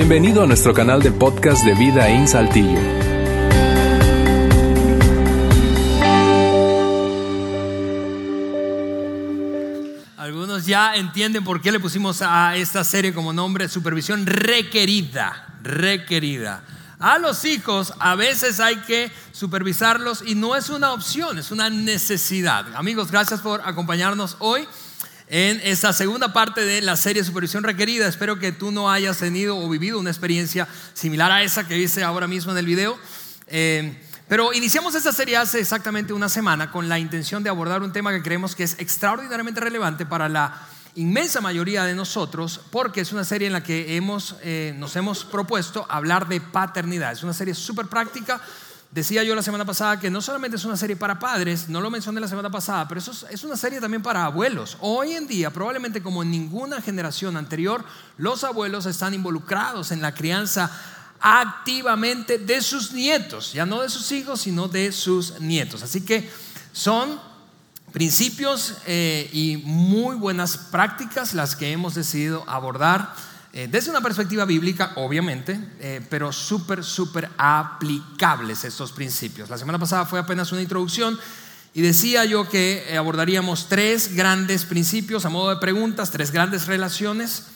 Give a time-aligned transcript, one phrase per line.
[0.00, 2.80] Bienvenido a nuestro canal de podcast de Vida en Saltillo.
[10.16, 16.64] Algunos ya entienden por qué le pusimos a esta serie como nombre Supervisión requerida, requerida.
[16.98, 21.68] A los hijos a veces hay que supervisarlos y no es una opción, es una
[21.68, 22.64] necesidad.
[22.74, 24.66] Amigos, gracias por acompañarnos hoy
[25.32, 28.08] en esta segunda parte de la serie Supervisión Requerida.
[28.08, 32.02] Espero que tú no hayas tenido o vivido una experiencia similar a esa que viste
[32.02, 32.98] ahora mismo en el video.
[33.46, 33.96] Eh,
[34.26, 38.10] pero iniciamos esta serie hace exactamente una semana con la intención de abordar un tema
[38.10, 43.22] que creemos que es extraordinariamente relevante para la inmensa mayoría de nosotros, porque es una
[43.22, 47.12] serie en la que hemos, eh, nos hemos propuesto hablar de paternidad.
[47.12, 48.40] Es una serie súper práctica
[48.90, 51.92] Decía yo la semana pasada que no solamente es una serie para padres, no lo
[51.92, 54.78] mencioné la semana pasada, pero eso es una serie también para abuelos.
[54.80, 57.84] Hoy en día, probablemente como en ninguna generación anterior,
[58.16, 60.72] los abuelos están involucrados en la crianza
[61.20, 65.84] activamente de sus nietos, ya no de sus hijos, sino de sus nietos.
[65.84, 66.28] Así que
[66.72, 67.20] son
[67.92, 73.14] principios eh, y muy buenas prácticas las que hemos decidido abordar
[73.52, 79.50] eh, desde una perspectiva bíblica, obviamente, eh, pero súper, súper aplicables estos principios.
[79.50, 81.18] La semana pasada fue apenas una introducción
[81.74, 86.66] y decía yo que eh, abordaríamos tres grandes principios a modo de preguntas, tres grandes
[86.66, 87.46] relaciones.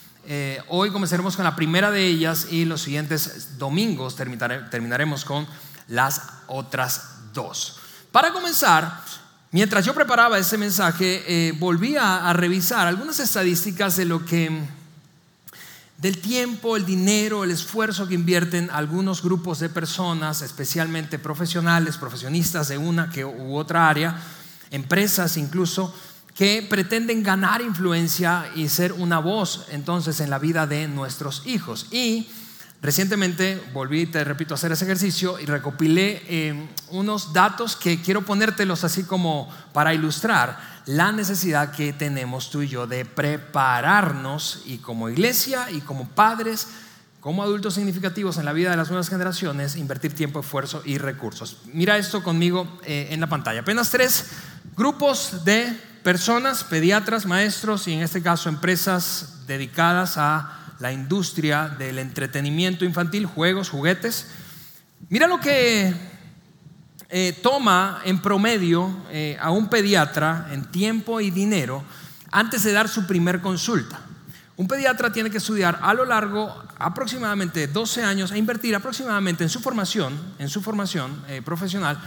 [0.68, 5.46] hoy comenzaremos con la primera de ellas y los siguientes domingos terminaremos con
[5.86, 7.78] las otras dos.
[8.10, 9.00] Para comenzar,
[9.52, 14.50] mientras yo preparaba ese mensaje, volví a revisar algunas estadísticas de lo que
[15.98, 22.68] del tiempo, el dinero, el esfuerzo que invierten algunos grupos de personas, especialmente profesionales, profesionistas
[22.68, 24.20] de una que, u otra área,
[24.70, 25.94] empresas incluso,
[26.34, 31.86] que pretenden ganar influencia y ser una voz entonces en la vida de nuestros hijos.
[31.92, 32.28] Y
[32.82, 38.22] recientemente volví, te repito, a hacer ese ejercicio y recopilé eh, unos datos que quiero
[38.22, 44.78] ponértelos así como para ilustrar la necesidad que tenemos tú y yo de prepararnos y
[44.78, 46.68] como iglesia y como padres,
[47.20, 51.58] como adultos significativos en la vida de las nuevas generaciones, invertir tiempo, esfuerzo y recursos.
[51.72, 53.60] Mira esto conmigo eh, en la pantalla.
[53.60, 54.26] Apenas tres
[54.76, 61.98] grupos de personas, pediatras, maestros y en este caso empresas dedicadas a la industria del
[61.98, 64.26] entretenimiento infantil, juegos, juguetes.
[65.08, 65.94] Mira lo que
[67.16, 71.84] eh, toma en promedio eh, a un pediatra en tiempo y dinero
[72.32, 74.00] antes de dar su primer consulta.
[74.56, 79.48] Un pediatra tiene que estudiar a lo largo aproximadamente 12 años e invertir aproximadamente en
[79.48, 82.02] su formación, en su formación eh, profesional,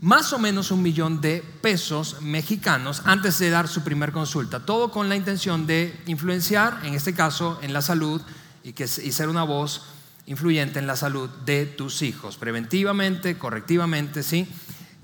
[0.00, 4.66] más o menos un millón de pesos mexicanos antes de dar su primer consulta.
[4.66, 8.20] Todo con la intención de influenciar, en este caso, en la salud
[8.64, 9.82] y, que, y ser una voz
[10.28, 14.46] influyente en la salud de tus hijos, preventivamente, correctivamente, ¿sí?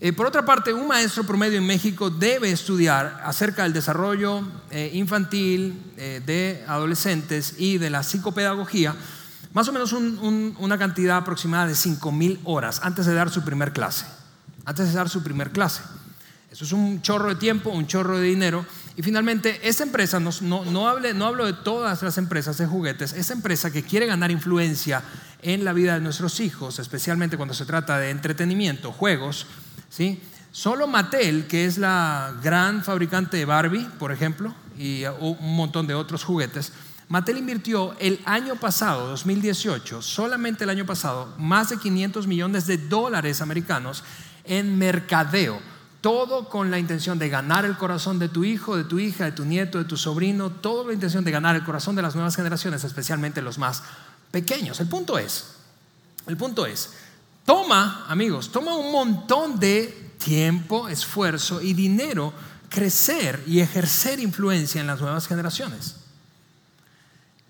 [0.00, 4.90] Eh, por otra parte, un maestro promedio en México debe estudiar acerca del desarrollo eh,
[4.92, 8.94] infantil eh, de adolescentes y de la psicopedagogía,
[9.54, 13.72] más o menos una cantidad aproximada de 5 mil horas antes de dar su primer
[13.72, 14.04] clase.
[14.66, 15.82] Antes de dar su primer clase.
[16.54, 18.64] Eso es un chorro de tiempo, un chorro de dinero.
[18.94, 23.32] Y finalmente, esta empresa, no, no, no, hablo de todas las empresas de juguetes, esta
[23.32, 25.02] empresa que quiere ganar influencia
[25.42, 29.48] en la vida de nuestros hijos, especialmente cuando se trata de entretenimiento, juegos,
[29.90, 30.22] ¿sí?
[30.52, 35.94] Solo Mattel, que es la gran fabricante de Barbie, por ejemplo, y un montón de
[35.94, 36.72] otros juguetes,
[37.08, 42.78] Mattel invirtió el año pasado, 2018, solamente el año pasado, más de 500 millones de
[42.78, 44.04] dólares americanos
[44.44, 45.73] en mercadeo
[46.04, 49.32] todo con la intención de ganar el corazón de tu hijo, de tu hija, de
[49.32, 52.14] tu nieto, de tu sobrino, todo con la intención de ganar el corazón de las
[52.14, 53.82] nuevas generaciones, especialmente los más
[54.30, 54.80] pequeños.
[54.80, 55.46] El punto es,
[56.26, 56.90] el punto es,
[57.46, 62.34] toma, amigos, toma un montón de tiempo, esfuerzo y dinero
[62.68, 65.96] crecer y ejercer influencia en las nuevas generaciones.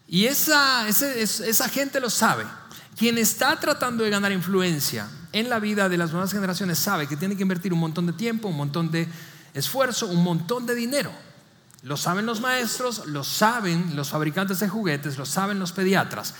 [0.07, 2.45] Y esa, esa gente lo sabe.
[2.97, 7.17] Quien está tratando de ganar influencia en la vida de las nuevas generaciones sabe que
[7.17, 9.09] tiene que invertir un montón de tiempo, un montón de
[9.53, 11.11] esfuerzo, un montón de dinero.
[11.83, 16.35] Lo saben los maestros, lo saben los fabricantes de juguetes, lo saben los pediatras.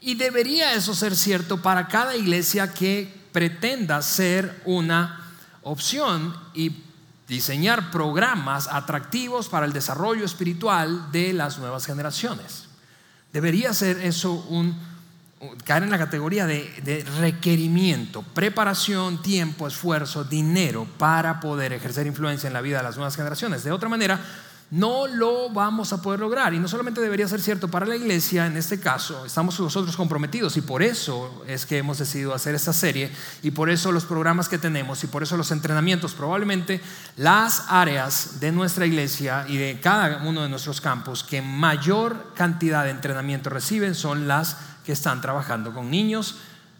[0.00, 5.20] Y debería eso ser cierto para cada iglesia que pretenda ser una
[5.62, 6.84] opción y
[7.26, 12.68] diseñar programas atractivos para el desarrollo espiritual de las nuevas generaciones.
[13.32, 14.95] Debería ser eso un
[15.64, 22.54] caer en la categoría de, requerimiento, preparación, tiempo, esfuerzo, dinero para poder ejercer influencia en
[22.54, 23.62] la vida de las nuevas generaciones.
[23.62, 24.20] De otra manera,
[24.70, 26.54] no lo vamos a poder lograr.
[26.54, 30.56] Y no solamente debería ser cierto para la iglesia, en este caso, estamos nosotros comprometidos
[30.56, 33.10] y por eso es que hemos decidido hacer esta serie
[33.42, 36.80] y por eso los programas que tenemos y por eso los entrenamientos, probablemente
[37.16, 42.84] las áreas de nuestra iglesia y de cada uno de nuestros campos que mayor cantidad
[42.84, 44.56] de entrenamiento reciben son las
[44.86, 46.36] que están trabajando con niños,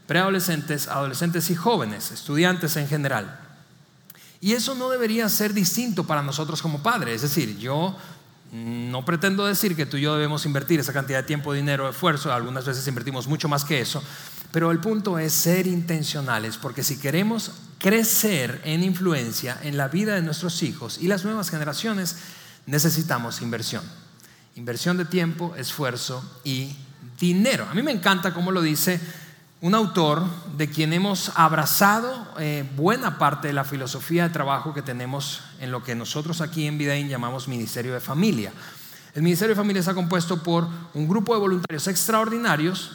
[0.07, 3.41] preadolescentes, adolescentes y jóvenes, estudiantes en general.
[4.41, 7.17] Y eso no debería ser distinto para nosotros como padres.
[7.17, 7.97] Es decir, yo
[8.53, 12.33] no pretendo decir que tú y yo debemos invertir esa cantidad de tiempo, dinero, esfuerzo.
[12.33, 14.03] Algunas veces invertimos mucho más que eso.
[14.53, 20.15] Pero el punto es ser intencionales, porque si queremos crecer en influencia en la vida
[20.15, 22.17] de nuestros hijos y las nuevas generaciones,
[22.67, 23.83] necesitamos inversión.
[24.55, 26.77] Inversión de tiempo, esfuerzo y
[27.19, 27.67] dinero.
[27.71, 29.01] A mí me encanta cómo lo dice
[29.61, 30.23] un autor
[30.57, 35.71] de quien hemos abrazado eh, buena parte de la filosofía de trabajo que tenemos en
[35.71, 38.53] lo que nosotros aquí en Vidaín llamamos Ministerio de Familia.
[39.15, 42.93] El Ministerio de Familia está compuesto por un grupo de voluntarios extraordinarios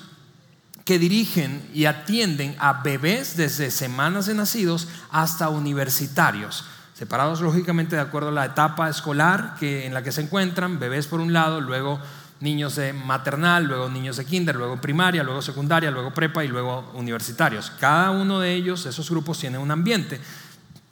[0.86, 8.02] que dirigen y atienden a bebés desde semanas de nacidos hasta universitarios, separados lógicamente de
[8.02, 11.60] acuerdo a la etapa escolar que, en la que se encuentran, bebés por un lado,
[11.60, 12.00] luego
[12.42, 16.92] niños de maternal, luego niños de kinder, luego primaria, luego secundaria, luego prepa y luego
[16.96, 17.72] universitarios.
[17.80, 20.20] Cada uno de ellos, esos grupos, tiene un ambiente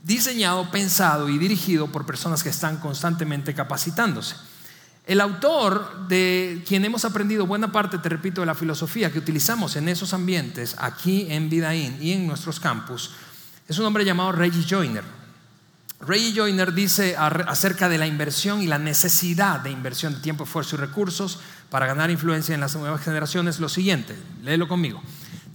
[0.04, 4.36] diseñado, pensado y dirigido por personas que están constantemente capacitándose.
[5.06, 9.76] El autor de quien hemos aprendido buena parte, te repito, de la filosofía que utilizamos
[9.76, 13.12] en esos ambientes, aquí en Vidaín y en nuestros campus,
[13.68, 15.19] es un hombre llamado Reggie Joyner.
[16.02, 20.76] Ray Joyner dice acerca de la inversión y la necesidad de inversión de tiempo, esfuerzo
[20.76, 25.02] y recursos para ganar influencia en las nuevas generaciones lo siguiente, léelo conmigo.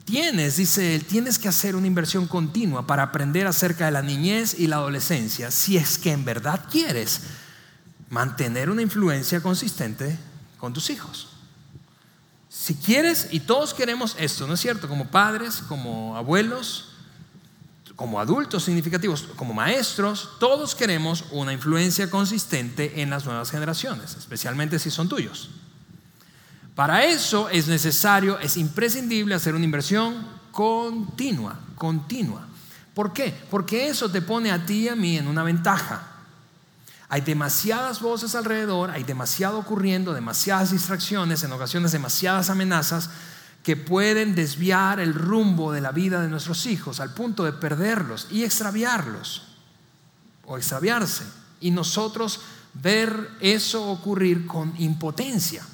[0.05, 4.55] Tienes, dice él, tienes que hacer una inversión continua para aprender acerca de la niñez
[4.59, 7.23] y la adolescencia si es que en verdad quieres
[8.11, 10.19] mantener una influencia consistente
[10.59, 11.31] con tus hijos.
[12.51, 14.89] Si quieres, y todos queremos esto, ¿no es cierto?
[14.89, 16.94] Como padres, como abuelos,
[17.97, 24.79] como adultos significativos, como maestros, todos queremos una influencia consistente en las nuevas generaciones, especialmente
[24.79, 25.51] si son tuyos.
[26.75, 32.47] Para eso es necesario, es imprescindible hacer una inversión continua, continua.
[32.95, 33.33] ¿Por qué?
[33.51, 36.11] Porque eso te pone a ti y a mí en una ventaja.
[37.09, 43.11] Hay demasiadas voces alrededor, hay demasiado ocurriendo, demasiadas distracciones, en ocasiones demasiadas amenazas
[43.65, 48.29] que pueden desviar el rumbo de la vida de nuestros hijos al punto de perderlos
[48.31, 49.49] y extraviarlos
[50.45, 51.25] o extraviarse.
[51.63, 52.43] Y nosotros
[52.75, 55.65] ver eso ocurrir con impotencia.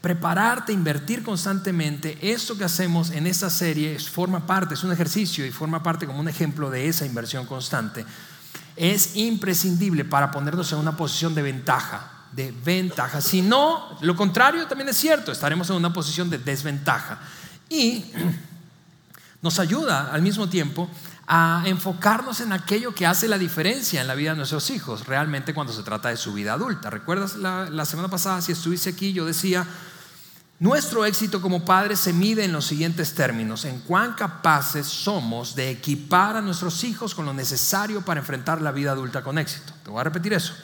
[0.00, 5.52] Prepararte, invertir constantemente, esto que hacemos en esta serie forma parte, es un ejercicio y
[5.52, 8.06] forma parte como un ejemplo de esa inversión constante.
[8.76, 13.20] Es imprescindible para ponernos en una posición de ventaja de ventaja.
[13.20, 17.20] Si no, lo contrario también es cierto, estaremos en una posición de desventaja.
[17.68, 18.06] Y
[19.42, 20.88] nos ayuda al mismo tiempo
[21.26, 25.54] a enfocarnos en aquello que hace la diferencia en la vida de nuestros hijos, realmente
[25.54, 26.90] cuando se trata de su vida adulta.
[26.90, 29.66] ¿Recuerdas la, la semana pasada, si estuviste aquí, yo decía,
[30.58, 35.70] nuestro éxito como padres se mide en los siguientes términos, en cuán capaces somos de
[35.70, 39.72] equipar a nuestros hijos con lo necesario para enfrentar la vida adulta con éxito.
[39.84, 40.54] Te voy a repetir eso.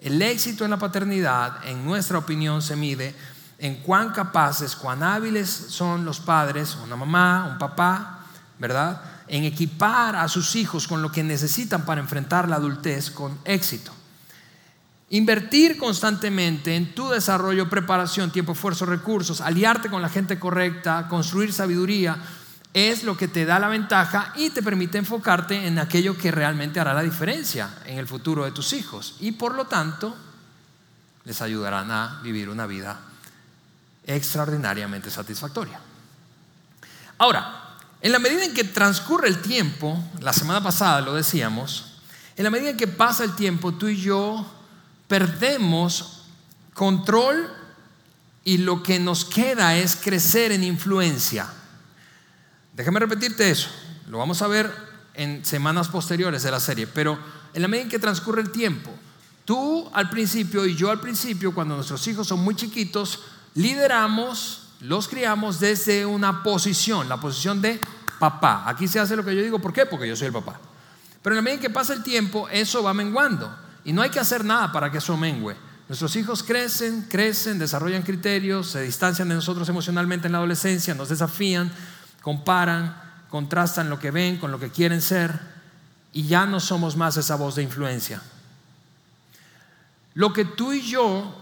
[0.00, 3.14] El éxito en la paternidad, en nuestra opinión, se mide
[3.58, 8.24] en cuán capaces, cuán hábiles son los padres, una mamá, un papá,
[8.58, 9.02] ¿verdad?
[9.28, 13.92] En equipar a sus hijos con lo que necesitan para enfrentar la adultez con éxito.
[15.10, 21.52] Invertir constantemente en tu desarrollo, preparación, tiempo, esfuerzo, recursos, aliarte con la gente correcta, construir
[21.52, 22.16] sabiduría,
[22.72, 26.78] es lo que te da la ventaja y te permite enfocarte en aquello que realmente
[26.78, 29.16] hará la diferencia en el futuro de tus hijos.
[29.20, 30.16] Y por lo tanto,
[31.24, 32.98] les ayudarán a vivir una vida
[34.06, 35.80] extraordinariamente satisfactoria.
[37.18, 41.98] Ahora, en la medida en que transcurre el tiempo, la semana pasada lo decíamos,
[42.36, 44.46] en la medida en que pasa el tiempo, tú y yo
[45.06, 46.22] perdemos
[46.72, 47.52] control
[48.44, 51.46] y lo que nos queda es crecer en influencia.
[52.80, 53.68] Déjame repetirte eso.
[54.08, 54.72] Lo vamos a ver
[55.12, 56.86] en semanas posteriores de la serie.
[56.86, 57.18] Pero
[57.52, 58.90] en la medida en que transcurre el tiempo,
[59.44, 63.20] tú al principio y yo al principio, cuando nuestros hijos son muy chiquitos,
[63.54, 67.78] lideramos, los criamos desde una posición, la posición de
[68.18, 68.64] papá.
[68.66, 69.58] Aquí se hace lo que yo digo.
[69.58, 69.84] ¿Por qué?
[69.84, 70.58] Porque yo soy el papá.
[71.22, 73.54] Pero en la medida en que pasa el tiempo, eso va menguando.
[73.84, 75.54] Y no hay que hacer nada para que eso mengue.
[75.86, 81.10] Nuestros hijos crecen, crecen, desarrollan criterios, se distancian de nosotros emocionalmente en la adolescencia, nos
[81.10, 81.70] desafían,
[82.20, 82.96] comparan,
[83.28, 85.38] contrastan lo que ven con lo que quieren ser
[86.12, 88.20] y ya no somos más esa voz de influencia.
[90.14, 91.34] Lo que tú y yo,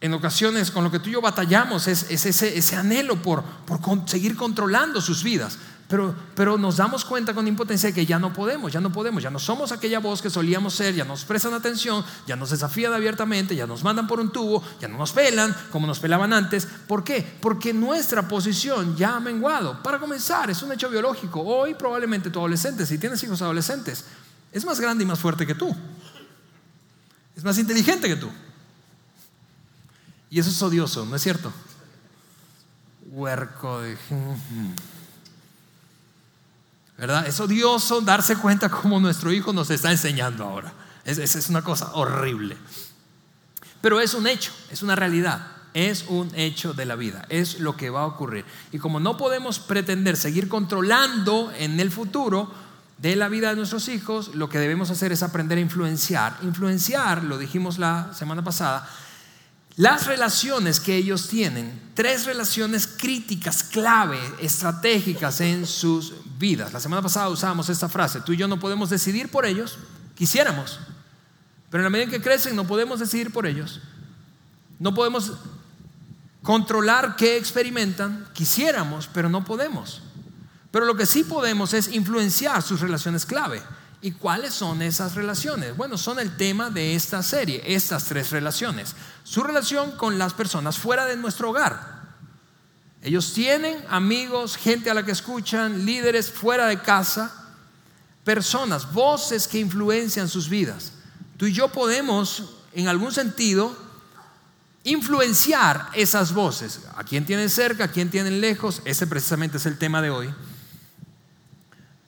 [0.00, 4.36] en ocasiones, con lo que tú y yo batallamos es, ese, anhelo por, por seguir
[4.36, 5.58] controlando sus vidas.
[5.88, 9.22] Pero, pero, nos damos cuenta con impotencia de que ya no podemos, ya no podemos,
[9.22, 12.92] ya no somos aquella voz que solíamos ser, ya nos prestan atención, ya nos desafían
[12.92, 16.66] abiertamente, ya nos mandan por un tubo, ya no nos pelan como nos pelaban antes.
[16.88, 17.24] ¿Por qué?
[17.40, 19.80] Porque nuestra posición ya ha menguado.
[19.84, 21.40] Para comenzar, es un hecho biológico.
[21.42, 24.06] Hoy probablemente tu adolescente, si tienes hijos adolescentes,
[24.50, 25.72] es más grande y más fuerte que tú.
[27.36, 28.28] Es más inteligente que tú.
[30.30, 31.52] Y eso es odioso, ¿no es cierto?
[33.08, 33.96] Huerco de...
[36.98, 37.26] ¿Verdad?
[37.26, 40.72] Es odioso darse cuenta cómo nuestro hijo nos está enseñando ahora.
[41.04, 42.56] Es, es una cosa horrible.
[43.80, 45.52] Pero es un hecho, es una realidad.
[45.74, 48.46] Es un hecho de la vida, es lo que va a ocurrir.
[48.72, 52.50] Y como no podemos pretender seguir controlando en el futuro,
[52.98, 56.38] de la vida de nuestros hijos, lo que debemos hacer es aprender a influenciar.
[56.42, 58.88] Influenciar, lo dijimos la semana pasada,
[59.76, 66.72] las relaciones que ellos tienen, tres relaciones críticas, clave, estratégicas en sus vidas.
[66.72, 69.78] La semana pasada usábamos esta frase, tú y yo no podemos decidir por ellos,
[70.14, 70.80] quisiéramos,
[71.70, 73.80] pero en la medida en que crecen no podemos decidir por ellos,
[74.78, 75.32] no podemos
[76.42, 80.02] controlar qué experimentan, quisiéramos, pero no podemos.
[80.70, 83.62] Pero lo que sí podemos es influenciar sus relaciones clave.
[84.06, 85.76] ¿Y cuáles son esas relaciones?
[85.76, 88.94] Bueno, son el tema de esta serie, estas tres relaciones.
[89.24, 92.14] Su relación con las personas fuera de nuestro hogar.
[93.02, 97.32] Ellos tienen amigos, gente a la que escuchan, líderes fuera de casa,
[98.22, 100.92] personas, voces que influencian sus vidas.
[101.36, 103.76] Tú y yo podemos, en algún sentido,
[104.84, 106.82] influenciar esas voces.
[106.94, 108.82] A quién tienen cerca, a quién tienen lejos.
[108.84, 110.32] Ese precisamente es el tema de hoy.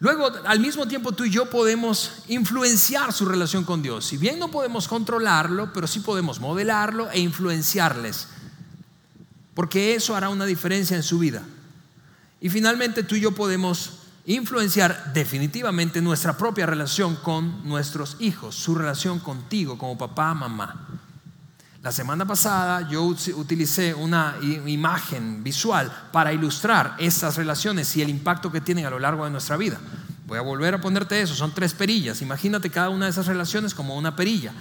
[0.01, 4.05] Luego, al mismo tiempo, tú y yo podemos influenciar su relación con Dios.
[4.07, 8.29] Si bien no podemos controlarlo, pero sí podemos modelarlo e influenciarles.
[9.55, 11.43] Porque eso hará una diferencia en su vida.
[12.41, 18.77] Y finalmente, tú y yo podemos influenciar definitivamente nuestra propia relación con nuestros hijos, su
[18.77, 20.87] relación contigo como papá, mamá.
[21.81, 24.35] La semana pasada yo utilicé una
[24.67, 29.31] imagen visual para ilustrar estas relaciones y el impacto que tienen a lo largo de
[29.31, 29.79] nuestra vida.
[30.27, 32.21] Voy a volver a ponerte eso, son tres perillas.
[32.21, 34.53] Imagínate cada una de esas relaciones como una perilla.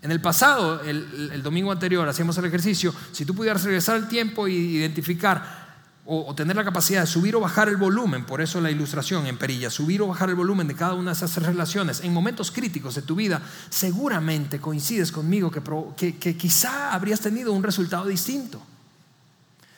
[0.00, 4.08] En el pasado, el, el domingo anterior, hacíamos el ejercicio, si tú pudieras regresar al
[4.08, 5.59] tiempo e identificar
[6.06, 9.38] o, tener la capacidad de subir o bajar el volumen, por eso la ilustración en
[9.38, 12.94] perilla, subir o bajar el volumen de cada una de esas relaciones en momentos críticos
[12.94, 18.60] de tu vida, seguramente coincides conmigo que, que quizá habrías tenido un resultado distinto.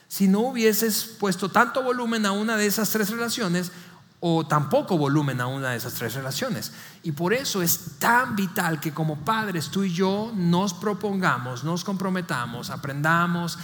[0.09, 3.73] Si no hubieses puesto tanto volumen a una de esas tres relaciones
[4.25, 6.73] o tampoco volumen a una de esas tres relaciones.
[7.03, 11.83] Y por eso es tan vital que como padres tú y yo nos propongamos, nos
[11.83, 13.59] comprometamos, aprendamos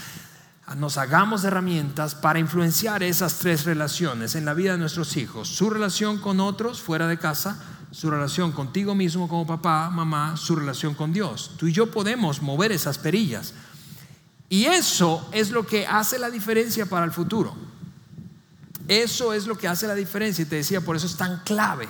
[0.77, 5.49] nos hagamos herramientas para influenciar esas tres relaciones en la vida de nuestros hijos.
[5.49, 7.59] Su relación con otros fuera de casa,
[7.91, 11.53] su relación contigo mismo como papá, mamá, su relación con Dios.
[11.57, 13.55] Tú y yo podemos mover esas perillas.
[14.49, 17.57] Y eso es lo que hace la diferencia para el futuro.
[18.89, 20.43] Eso es lo que hace la diferencia.
[20.43, 21.89] Y te decía, por eso es tan clave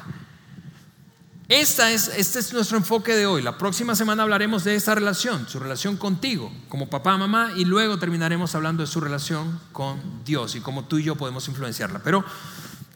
[1.49, 3.41] esta es, este es nuestro enfoque de hoy.
[3.41, 7.99] La próxima semana hablaremos de esta relación, su relación contigo, como papá, mamá, y luego
[7.99, 12.01] terminaremos hablando de su relación con Dios y cómo tú y yo podemos influenciarla.
[12.05, 12.23] Pero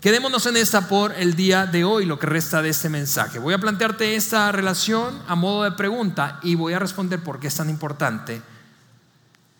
[0.03, 3.39] quedémonos en esta por el día de hoy, lo que resta de este mensaje.
[3.39, 7.47] Voy a plantearte esta relación a modo de pregunta y voy a responder por qué
[7.47, 8.43] es tan importante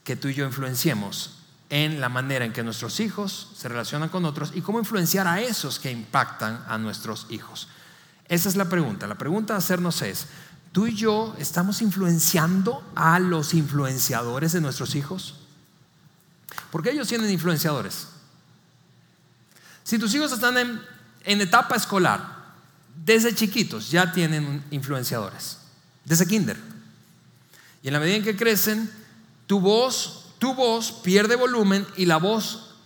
[0.05, 1.39] que tú y yo influenciemos
[1.71, 5.41] en la manera en que nuestros hijos se relacionan con otros y cómo influenciar a
[5.41, 7.69] esos que impactan a nuestros hijos.
[8.33, 9.07] Esa es la pregunta.
[9.07, 10.25] La pregunta a hacernos es,
[10.73, 15.35] ¿tú y yo estamos influenciando a los influenciadores de nuestros hijos?
[16.71, 18.07] Porque ellos tienen influenciadores.
[19.85, 22.55] Si tus hijos están en, etapa escolar,
[23.05, 25.59] desde chiquitos ya tienen influenciadores,
[26.07, 26.57] desde kinder.
[27.83, 28.91] Y en la medida en que crecen,
[29.47, 32.77] tu voz, tu voz pierde volumen y la voz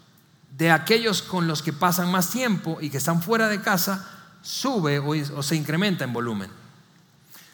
[0.58, 4.10] de aquellos con los que pasan más tiempo y que están fuera de casa
[4.46, 6.48] sube o, se incrementa en volumen.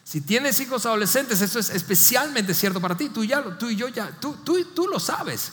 [0.05, 3.09] Si tienes hijos adolescentes, eso es especialmente cierto para ti.
[3.09, 5.53] Tú, ya, tú y yo ya, tú, tú, tú lo sabes.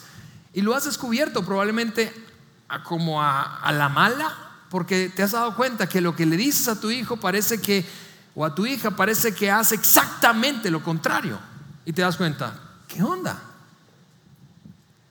[0.54, 2.14] Y lo has descubierto probablemente
[2.84, 4.36] como a, a, la mala,
[4.70, 7.86] porque te has dado cuenta que lo que le dices a tu hijo parece que,
[8.36, 11.40] o a tu hija parece que hace exactamente lo contrario.
[11.86, 13.42] Y te das cuenta, ¿qué onda?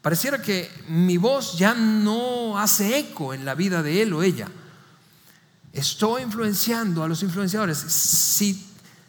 [0.02, 4.48] Pareciera que mi voz ya no hace eco en la vida de él o ella.
[5.78, 7.78] Estoy influenciando a los influenciadores.
[7.78, 8.66] Si,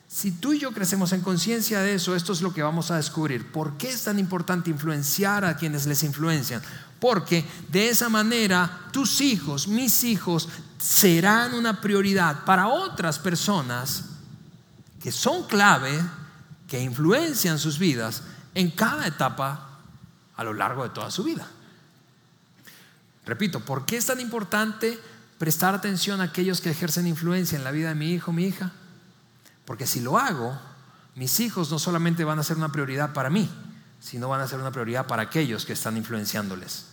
[0.07, 2.97] Si tú y yo crecemos en conciencia de eso, esto es lo que vamos a
[2.97, 3.51] descubrir.
[3.51, 6.61] ¿Por qué es tan importante influenciar a quienes les influencian?
[6.99, 10.49] Porque de esa manera tus hijos, mis hijos,
[10.79, 14.05] serán una prioridad para otras personas
[15.01, 15.99] que son clave,
[16.67, 18.21] que influencian sus vidas
[18.53, 19.79] en cada etapa
[20.35, 21.47] a lo largo de toda su vida.
[23.25, 24.99] Repito, ¿por qué es tan importante
[25.39, 28.71] prestar atención a aquellos que ejercen influencia en la vida de mi hijo, mi hija?
[29.65, 30.59] Porque si lo hago,
[31.15, 33.49] mis hijos no solamente van a ser una prioridad para mí,
[33.99, 36.85] sino van a ser una prioridad para aquellos que están influenciándoles.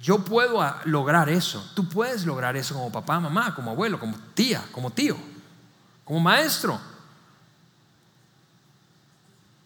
[0.00, 1.68] Yo puedo lograr eso.
[1.74, 5.16] Tú puedes lograr eso como papá, mamá, como abuelo, como tía, como tío,
[6.04, 6.78] como maestro.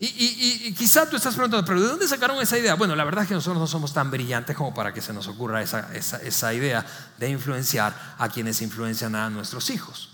[0.03, 2.75] Y, quizá tú estás preguntando, pero ¿de dónde sacaron esa idea?
[2.75, 5.29] Bueno, la verdad es que nosotros no somos tan brillantes como para que se nos
[5.29, 6.87] ocurra esa, esa idea
[7.19, 10.09] de influenciar a quienes influencian a nuestros hijos.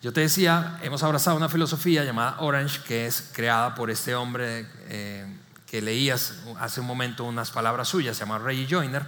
[0.00, 4.66] Yo te decía, hemos abrazado una filosofía llamada Orange, que es creada por este hombre
[4.88, 5.26] eh,
[5.66, 9.04] que leías hace un momento unas palabras suyas, se llama Ray Joyner,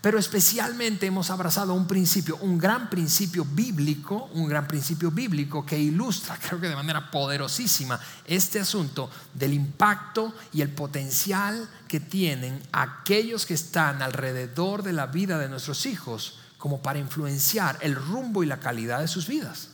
[0.00, 5.78] pero especialmente hemos abrazado un principio, un gran principio bíblico, un gran principio bíblico que
[5.78, 12.62] ilustra, creo que de manera poderosísima, este asunto del impacto y el potencial que tienen
[12.72, 18.42] aquellos que están alrededor de la vida de nuestros hijos como para influenciar el rumbo
[18.42, 19.70] y la calidad de sus vidas.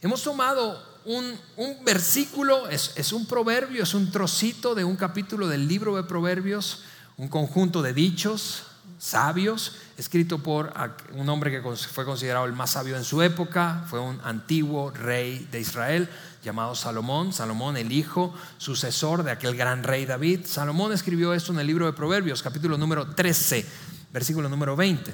[0.00, 1.38] Hemos tomado un,
[1.84, 6.82] versículo, es, un proverbio, es un trocito de un capítulo del libro de proverbios,
[7.18, 8.64] un conjunto de dichos
[8.98, 10.72] sabios, escrito por
[11.12, 15.46] un hombre que fue considerado el más sabio en su época, fue un antiguo rey
[15.50, 16.08] de Israel
[16.42, 20.46] llamado Salomón, Salomón el hijo sucesor de aquel gran rey David.
[20.46, 23.66] Salomón escribió esto en el libro de Proverbios, capítulo número 13,
[24.12, 25.12] versículo número 20.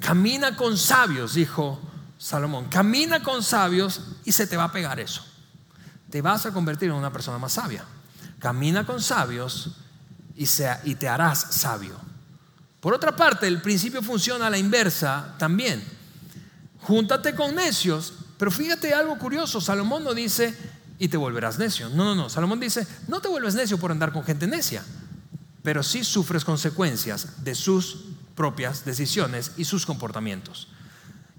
[0.00, 1.80] Camina con sabios, dijo
[2.18, 5.22] Salomón, camina con sabios y se te va a pegar eso.
[6.10, 7.84] Te vas a convertir en una persona más sabia.
[8.38, 9.83] Camina con sabios
[10.36, 11.98] y, te harás sabio.
[12.80, 15.82] Por otra parte, el principio funciona a la inversa también.
[16.80, 20.54] Júntate con necios, pero fíjate algo curioso, Salomón no dice
[20.98, 21.88] y te volverás necio.
[21.88, 22.28] No, no, no.
[22.28, 24.84] Salomón dice, no te vuelves necio por andar con gente necia,
[25.62, 30.68] pero sí sufres consecuencias de sus propias decisiones y sus comportamientos.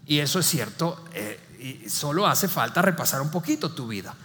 [0.07, 4.15] Y eso es cierto, eh, y solo hace falta repasar un poquito tu vida.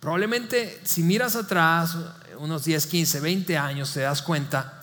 [0.00, 1.96] Probablemente si miras atrás,
[2.38, 4.78] unos 10, 15, 20 años, te das cuenta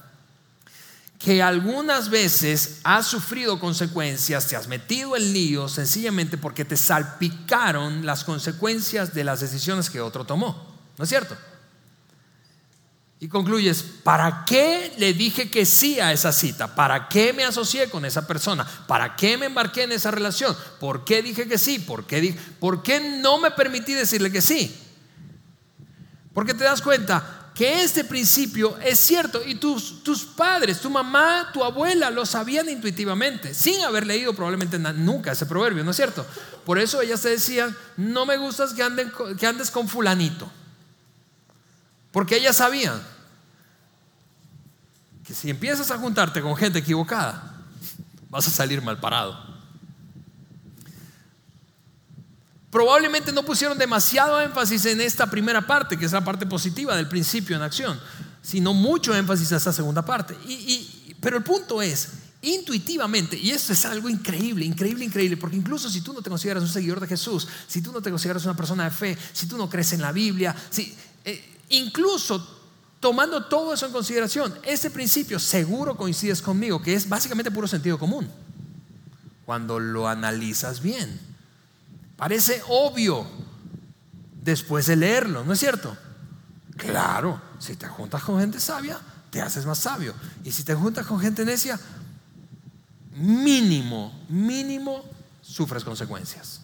[1.18, 8.06] que algunas veces has sufrido consecuencias, te has metido en lío sencillamente porque te salpicaron
[8.06, 10.76] las consecuencias de las decisiones que otro tomó.
[10.98, 11.36] ¿No es cierto?
[13.20, 16.76] Y concluyes, ¿para qué le dije que sí a esa cita?
[16.76, 18.68] ¿Para qué me asocié con esa persona?
[18.88, 20.56] ¿Para qué me embarqué en esa relación?
[20.80, 21.80] ¿Por qué dije que sí?
[21.80, 24.80] ¿Por qué, ¿Por qué no me permití decirle que sí?
[26.36, 31.52] Porque te das cuenta que este principio es cierto y tus, tus padres, tu mamá,
[31.54, 36.28] tu abuela lo sabían intuitivamente, sin haber leído probablemente nunca ese proverbio, ¿no es cierto?
[36.66, 38.84] Por eso ellas te decían, no me gustas que,
[39.40, 40.52] que andes con fulanito.
[42.12, 43.02] Porque ellas sabían
[45.26, 47.56] que si empiezas a juntarte con gente equivocada,
[48.30, 49.55] vas a salir mal parado.
[52.76, 57.08] Probablemente no pusieron demasiado énfasis en esta primera parte, que es la parte positiva del
[57.08, 57.98] principio en acción,
[58.42, 60.36] sino mucho énfasis en esta segunda parte.
[61.22, 62.10] pero el punto es,
[62.42, 66.64] intuitivamente, y esto es algo increíble, increíble, increíble, porque incluso si tú no te consideras
[66.64, 69.56] un seguidor de Jesús, si tú no te consideras una persona de fe, si tú
[69.56, 72.46] no crees en la Biblia, si, eh, Incluso
[73.00, 77.98] tomando todo eso en consideración, este principio seguro coincides conmigo, que es básicamente puro sentido
[77.98, 78.30] común.
[79.46, 81.35] Cuando lo analizas bien,
[82.16, 83.26] parece obvio
[84.42, 85.98] después de leerlo, ¿no es cierto?
[86.78, 89.00] Claro, si te juntas con gente sabia,
[89.30, 90.14] te haces más sabio.
[90.44, 91.80] Y si te juntas con gente necia,
[93.12, 95.04] mínimo, mínimo,
[95.42, 96.62] sufres consecuencias.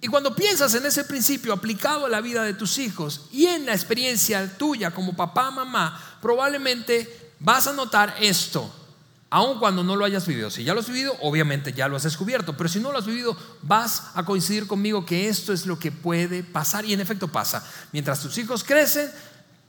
[0.00, 3.64] Y cuando piensas en ese principio aplicado a la vida de tus hijos y en
[3.64, 8.70] la experiencia tuya como papá, mamá, probablemente vas a notar esto,
[9.34, 10.48] aun cuando no lo hayas vivido.
[10.48, 13.06] Si ya lo has vivido, obviamente ya lo has descubierto, pero si no lo has
[13.06, 17.26] vivido, vas a coincidir conmigo que esto es lo que puede pasar y en efecto
[17.26, 17.66] pasa.
[17.90, 19.10] Mientras tus hijos crecen,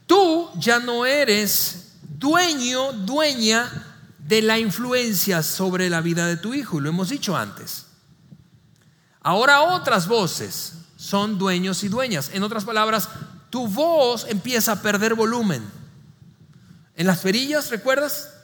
[0.06, 6.78] tú ya no eres dueño, dueña de la influencia sobre la vida de tu hijo,
[6.78, 7.86] y lo hemos dicho antes.
[9.20, 12.30] Ahora otras voces son dueños y dueñas.
[12.32, 13.08] En otras palabras,
[13.50, 15.68] tu voz empieza a perder volumen.
[16.94, 18.35] En las perillas, ¿recuerdas?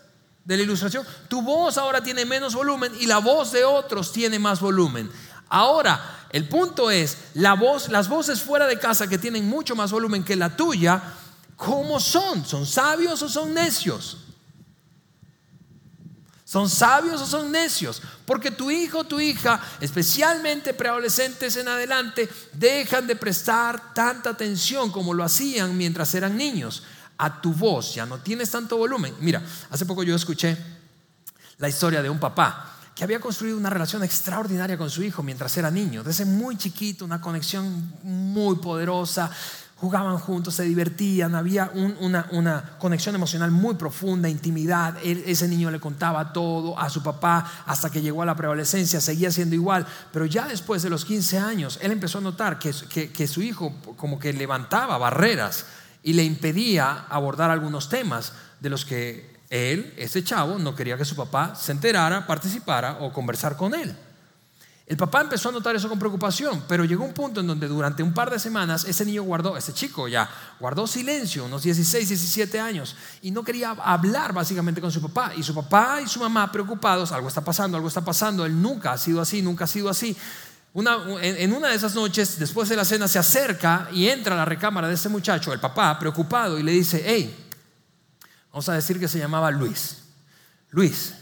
[0.45, 1.07] De la ilustración.
[1.29, 5.11] Tu voz ahora tiene menos volumen y la voz de otros tiene más volumen.
[5.49, 9.93] Ahora, el punto es, la voz, las voces fuera de casa que tienen mucho más
[9.93, 11.03] volumen que la tuya,
[11.57, 12.45] ¿cómo son?
[12.45, 14.19] ¿Son sabios o son necios?
[16.45, 18.03] ¿Son sabios o son necios?
[18.27, 24.91] Porque tu hijo o tu hija, especialmente preadolescentes en adelante, dejan de prestar tanta atención
[24.91, 26.83] como lo hacían mientras eran niños
[27.23, 29.15] a tu voz, ya no tienes tanto volumen.
[29.21, 30.57] Mira, hace poco yo escuché
[31.59, 35.57] la historia de un papá que había construido una relación extraordinaria con su hijo mientras
[35.57, 39.31] era niño, desde muy chiquito, una conexión muy poderosa,
[39.77, 44.97] jugaban juntos, se divertían, había una, conexión emocional muy profunda, intimidad.
[45.05, 49.31] ese niño le contaba todo a su papá hasta que llegó a la preadolescencia, seguía
[49.31, 52.73] siendo igual, pero ya después de los 15 años, él empezó a notar que,
[53.13, 55.67] que su hijo como que levantaba barreras
[56.03, 61.05] y le impedía abordar algunos temas de los que él, ese chavo, no quería que
[61.05, 63.95] su papá se enterara, participara o conversar con él.
[64.85, 68.03] El papá empezó a notar eso con preocupación, pero llegó un punto en donde durante
[68.03, 72.59] un par de semanas ese niño guardó, ese chico ya, guardó silencio, unos 16, 17
[72.59, 75.33] años, y no quería hablar básicamente con su papá.
[75.37, 78.93] Y su papá y su mamá preocupados, algo está pasando, algo está pasando, él nunca
[78.93, 80.17] ha sido así, nunca ha sido así
[80.75, 84.45] en, una de esas noches, después de la cena, se acerca y entra a la
[84.45, 87.49] recámara de ese muchacho, el papá, preocupado, y le dice, hey,
[88.51, 89.99] vamos a decir que se llamaba Luis.
[90.71, 91.13] Luis,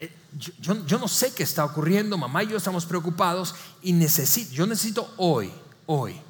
[0.00, 0.12] eh,
[0.58, 4.66] yo, yo, no sé qué está ocurriendo, mamá y yo estamos preocupados y necesito, yo
[4.66, 5.52] necesito hoy,
[5.86, 6.20] hoy,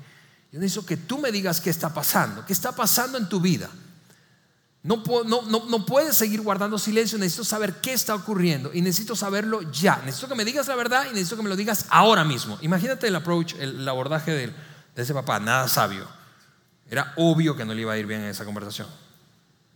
[0.52, 3.70] yo necesito que tú me digas qué está pasando, qué está pasando en tu vida.
[4.82, 10.00] No, puedes seguir guardando silencio, necesito saber qué está ocurriendo y necesito saberlo ya.
[10.04, 12.58] Necesito que me digas la verdad y necesito que me lo digas ahora mismo.
[12.62, 16.06] Imagínate el approach, el, abordaje de, de ese papá, nada sabio.
[16.90, 18.88] Era obvio que no le iba a ir bien en esa conversación.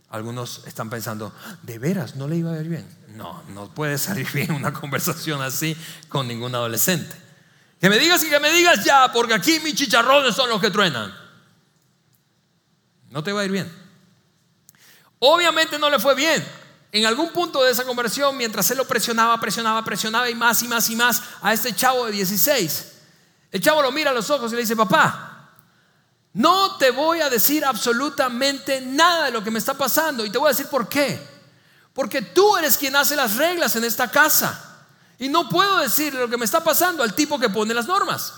[0.09, 2.87] Algunos están pensando, ¿de veras no le iba a ir bien?
[3.09, 5.75] No, no puede salir bien una conversación así
[6.07, 7.15] con ningún adolescente.
[7.79, 10.71] Que me digas y que me digas ya, porque aquí mis chicharrones son los que
[10.71, 11.13] truenan.
[13.09, 13.82] No te va a ir bien.
[15.25, 16.45] Obviamente no le fue bien.
[16.91, 20.67] En algún punto de esa conversión, mientras él lo presionaba, presionaba, presionaba y más y
[20.67, 22.91] más y más a este chavo de 16,
[23.49, 25.49] el chavo lo mira a los ojos y le dice, papá,
[26.33, 30.37] no te voy a decir absolutamente nada de lo que me está pasando y te
[30.37, 31.25] voy a decir por qué.
[31.93, 34.87] Porque tú eres quien hace las reglas en esta casa.
[35.19, 38.33] Y no puedo decirle lo que me está pasando al tipo que pone las normas.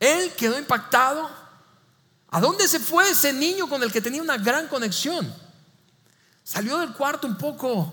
[0.00, 1.41] Él quedó impactado
[2.32, 5.30] ¿A dónde se fue ese niño con el que tenía una gran conexión?
[6.42, 7.92] Salió del cuarto un poco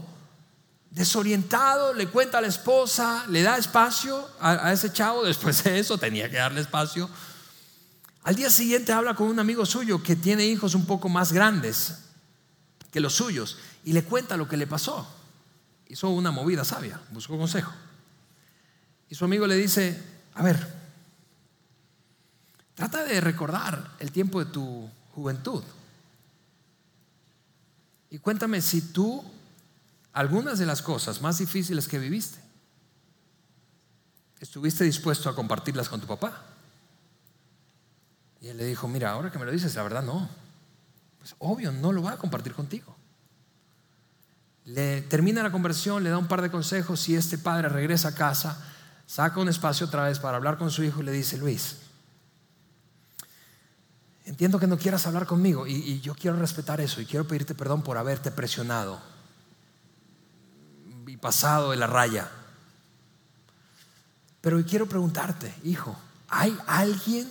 [0.89, 5.97] desorientado, le cuenta a la esposa, le da espacio a, ese chavo, después de eso
[5.97, 7.09] tenía que darle espacio.
[8.23, 11.95] Al día siguiente habla con un amigo suyo que tiene hijos un poco más grandes
[12.91, 15.05] que los suyos y le cuenta lo que le pasó.
[15.89, 17.73] Hizo una movida sabia, buscó consejo.
[19.09, 20.01] Y su amigo le dice,
[20.33, 20.78] a ver,
[22.79, 25.61] Trata de recordar el tiempo de tu juventud.
[28.09, 29.21] Y cuéntame si tú,
[30.13, 32.39] algunas de las cosas más difíciles que viviste,
[34.39, 36.41] estuviste dispuesto a compartirlas con tu papá.
[38.39, 40.29] Y él le dijo, mira, ahora que me lo dices, la verdad no.
[41.17, 42.95] Pues obvio, no lo va a compartir contigo.
[44.63, 48.15] Le termina la conversión, le da un par de consejos y este padre regresa a
[48.15, 48.65] casa,
[49.05, 51.88] saca un espacio otra vez para hablar con su hijo y le dice, Luis,
[54.29, 57.81] entiendo que no quieras hablar conmigo y, yo quiero respetar eso y quiero pedirte perdón
[57.81, 59.01] por haberte presionado
[61.07, 62.29] y pasado de la raya.
[64.39, 67.27] Pero quiero preguntarte, hijo, ¿hay alguien,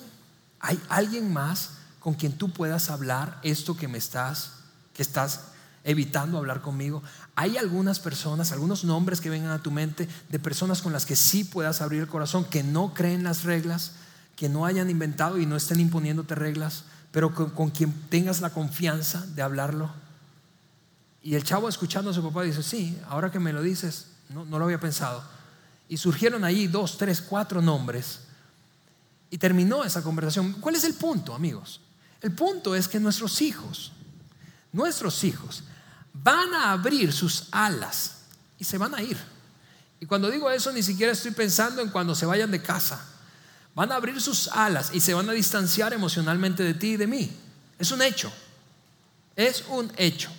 [0.59, 4.55] hay alguien más con quien tú puedas hablar esto que me estás,
[4.93, 5.53] que estás
[5.85, 7.05] evitando hablar conmigo?
[7.37, 11.15] ¿Hay algunas personas, algunos nombres que vengan a tu mente de personas con las que
[11.15, 13.93] sí puedas abrir el corazón, que no creen las reglas,
[14.39, 19.27] que no hayan inventado y no estén imponiéndote reglas, pero con, quien tengas la confianza
[19.35, 19.91] de hablarlo.
[21.25, 24.45] Y el chavo escuchando a su papá dice, sí, ahora que me lo dices, no,
[24.45, 25.25] no lo había pensado.
[25.89, 28.21] Y surgieron ahí dos, tres, cuatro nombres.
[29.29, 30.53] Y terminó esa conversación.
[30.61, 31.81] ¿Cuál es el punto, amigos?
[32.23, 33.91] El punto es que nuestros hijos,
[34.71, 35.65] nuestros hijos,
[36.13, 38.19] van a abrir sus alas
[38.57, 39.19] y se van a ir.
[39.99, 43.05] Y cuando digo eso, ni siquiera estoy pensando en cuando se vayan de casa.
[43.75, 47.07] Van a abrir sus alas y se van a distanciar emocionalmente de ti y de
[47.07, 47.31] mí.
[47.79, 48.33] Es un hecho.
[49.37, 50.31] Es un hecho.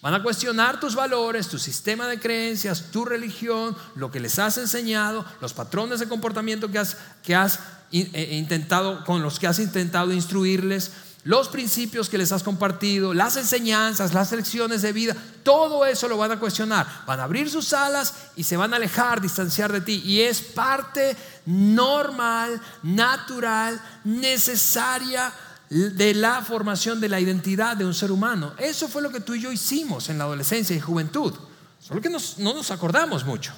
[0.00, 4.58] Van a cuestionar tus valores, tu sistema de creencias, tu religión, lo que les has
[4.58, 7.60] enseñado, los patrones de comportamiento que has, que has
[7.92, 10.90] eh, intentado, con los que has intentado instruirles.
[11.24, 16.16] Los principios que les has compartido, las enseñanzas, las lecciones de vida, todo eso lo
[16.16, 17.04] van a cuestionar.
[17.06, 20.02] Van a abrir sus alas y se van a alejar, distanciar de ti.
[20.04, 25.32] Y es parte normal, natural, necesaria
[25.70, 28.54] de la formación de la identidad de un ser humano.
[28.58, 31.32] Eso fue lo que tú y yo hicimos en la adolescencia y juventud.
[31.80, 32.18] Solo que no
[32.52, 33.52] nos acordamos mucho.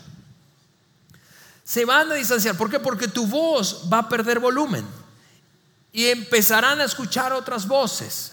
[1.64, 2.58] Se van a distanciar.
[2.58, 2.78] ¿Por qué?
[2.78, 4.84] Porque tu voz va a perder volumen
[5.94, 8.32] y empezarán a escuchar otras voces.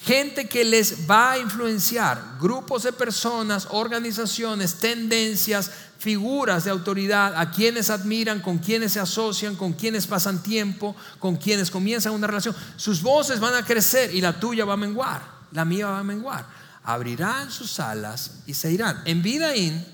[0.00, 7.50] Gente que les va a influenciar, grupos de personas, organizaciones, tendencias, figuras de autoridad, a
[7.50, 12.54] quienes admiran, con quienes se asocian, con quienes pasan tiempo, con quienes comienzan una relación.
[12.76, 15.20] Sus voces van a crecer y la tuya va a menguar,
[15.50, 16.46] la mía va a menguar.
[16.84, 19.02] Abrirán sus alas y se irán.
[19.06, 19.84] En Vidaín,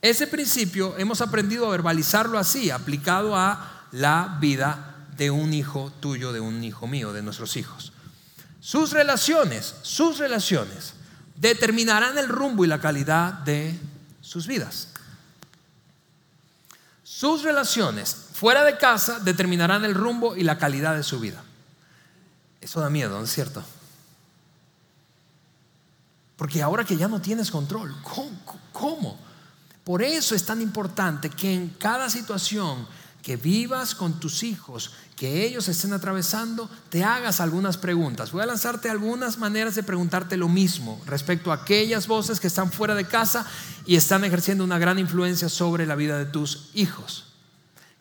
[0.00, 4.89] ese principio hemos aprendido a verbalizarlo así, aplicado a la vida
[5.20, 7.92] de un hijo tuyo, de un hijo mío, de nuestros hijos.
[8.58, 10.94] Sus relaciones, sus relaciones
[11.36, 13.78] determinarán el rumbo y la calidad de
[14.22, 14.88] sus vidas.
[17.04, 21.44] Sus relaciones fuera de casa determinarán el rumbo y la calidad de su vida.
[22.62, 23.62] Eso da miedo, ¿no es cierto?
[26.38, 27.94] Porque ahora que ya no tienes control,
[28.72, 29.18] ¿cómo?
[29.84, 32.88] Por eso es tan importante que en cada situación
[33.22, 38.32] que vivas con tus hijos, que ellos estén atravesando, te hagas algunas preguntas.
[38.32, 42.72] Voy a lanzarte algunas maneras de preguntarte lo mismo respecto a aquellas voces que están
[42.72, 43.46] fuera de casa
[43.84, 47.34] y están ejerciendo una gran influencia sobre la vida de tus hijos.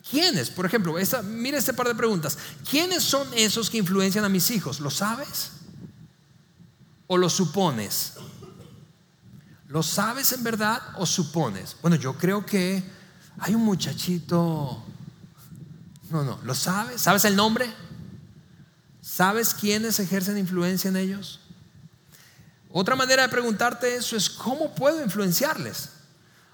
[0.10, 0.50] ¿Quiénes?
[0.50, 2.38] Por ejemplo, mira este par de preguntas.
[2.72, 4.80] ¿Quiénes son esos que influencian a mis hijos?
[4.80, 5.52] ¿Lo sabes?
[7.08, 8.14] ¿O lo supones?
[9.68, 11.76] ¿Lo sabes en verdad o supones?
[11.82, 12.82] Bueno, yo creo que
[13.40, 14.86] hay un muchachito
[16.12, 17.02] no, no, ¿lo sabes?
[17.02, 17.72] ¿Sabes el nombre?
[19.02, 21.40] ¿Sabes quiénes ejercen influencia en ellos?
[22.72, 25.90] Otra manera de preguntarte eso es ¿cómo puedo influenciarles?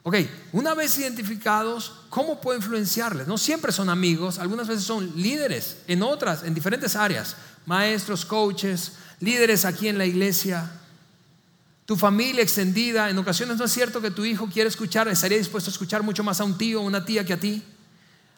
[0.04, 0.18] Ok,
[0.52, 3.28] una vez identificados, ¿cómo puedo influenciarles?
[3.28, 8.94] No siempre son amigos, algunas veces son líderes en otras, en diferentes áreas, maestros, coaches,
[9.20, 10.70] líderes aquí en la iglesia,
[11.86, 13.10] tu familia extendida.
[13.10, 16.24] En ocasiones no es cierto que tu hijo quiere escuchar, estaría dispuesto a escuchar mucho
[16.24, 17.64] más a un tío o una tía que a ti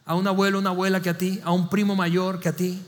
[0.07, 2.81] a un abuelo, una abuela que a ti, a un primo mayor que a ti.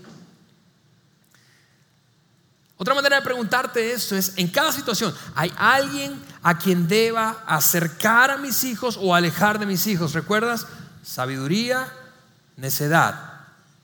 [2.78, 8.32] Otra manera de preguntarte esto es, en cada situación, ¿hay alguien a quien deba acercar
[8.32, 10.14] a mis hijos o alejar de mis hijos?
[10.14, 10.66] ¿Recuerdas?
[11.04, 11.92] Sabiduría,
[12.56, 13.34] necedad.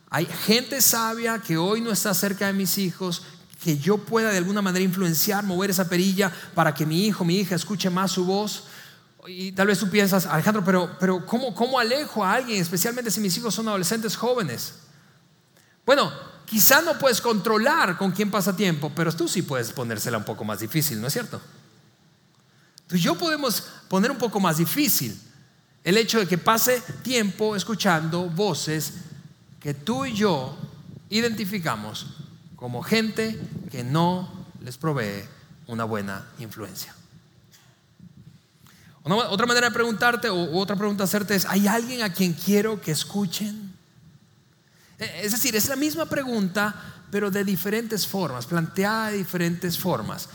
[0.10, 3.24] Hay gente sabia que hoy no está cerca de mis hijos,
[3.62, 7.36] que yo pueda de alguna manera influenciar, mover esa perilla para que mi hijo, mi
[7.36, 8.64] hija escuche más su voz.
[9.28, 13.20] Y tal vez tú piensas, Alejandro, pero, pero ¿cómo, ¿cómo alejo a alguien, especialmente si
[13.20, 14.76] mis hijos son adolescentes jóvenes?
[15.86, 16.12] Bueno,
[16.46, 20.44] quizá no puedes controlar con quién pasa tiempo, pero tú sí puedes ponérsela un poco
[20.44, 21.42] más difícil, ¿no es cierto?
[22.88, 25.20] Tú y yo podemos poner un poco más difícil
[25.84, 28.94] el hecho de que pase tiempo escuchando voces
[29.60, 30.56] que tú y yo
[31.10, 32.08] identificamos
[32.56, 33.40] como gente
[33.72, 35.24] que no les provee
[35.68, 36.94] una buena influencia
[39.14, 42.92] otra manera de preguntarte o otra pregunta hacerte es, ¿hay alguien a quien quiero que
[42.92, 43.74] escuchen?
[44.98, 50.28] E, es decir, es la misma pregunta, pero de diferentes formas, planteada de diferentes formas.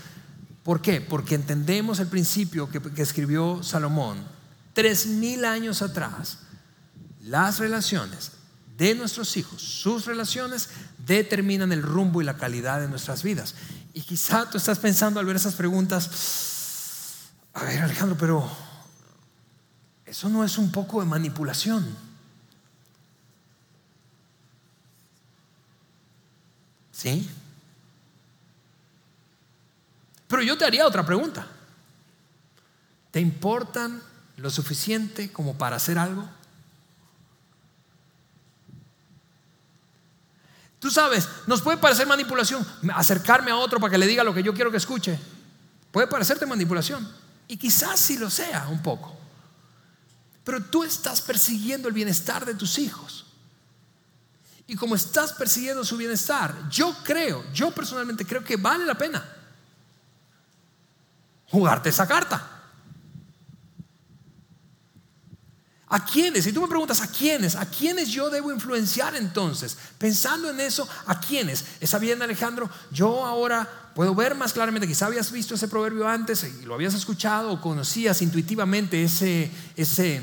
[0.63, 1.01] ¿Por qué?
[1.01, 4.25] Porque entendemos el principio que, que escribió Salomón
[4.73, 6.39] tres mil años atrás.
[7.23, 8.33] Las relaciones
[8.79, 10.69] de nuestros hijos, sus relaciones,
[11.07, 13.55] determinan el rumbo y la calidad de nuestras vidas.
[13.93, 16.09] Y quizá tú estás pensando al ver esas preguntas,
[17.55, 18.51] a ver Alejandro, pero
[20.05, 21.97] eso no es un poco de manipulación.
[26.93, 27.31] ¿Sí?
[30.29, 31.47] Pero yo te haría otra pregunta.
[33.11, 34.03] ¿Te importan
[34.37, 36.29] lo suficiente como para hacer algo?
[40.79, 44.43] Tú sabes, nos puede parecer manipulación acercarme a otro para que le diga lo que
[44.43, 45.19] yo quiero que escuche.
[45.93, 47.07] Puede parecerte manipulación.
[47.51, 49.13] Y quizás sí lo sea un poco.
[50.45, 53.27] Pero tú estás persiguiendo el bienestar de tus hijos.
[54.69, 59.29] Y como estás persiguiendo su bienestar, yo creo, yo personalmente creo que vale la pena
[61.47, 62.63] jugarte esa carta.
[65.89, 66.45] ¿A quiénes?
[66.45, 69.77] Si tú me preguntas a quiénes, ¿a quiénes yo debo influenciar entonces?
[69.99, 71.65] Pensando en eso, ¿a quiénes?
[71.81, 72.71] ¿Está bien Alejandro?
[72.93, 76.95] Yo ahora puedo ver más claramente, quizá habías visto ese proverbio antes y lo habías
[76.95, 80.21] escuchado conocías intuitivamente ese, ese,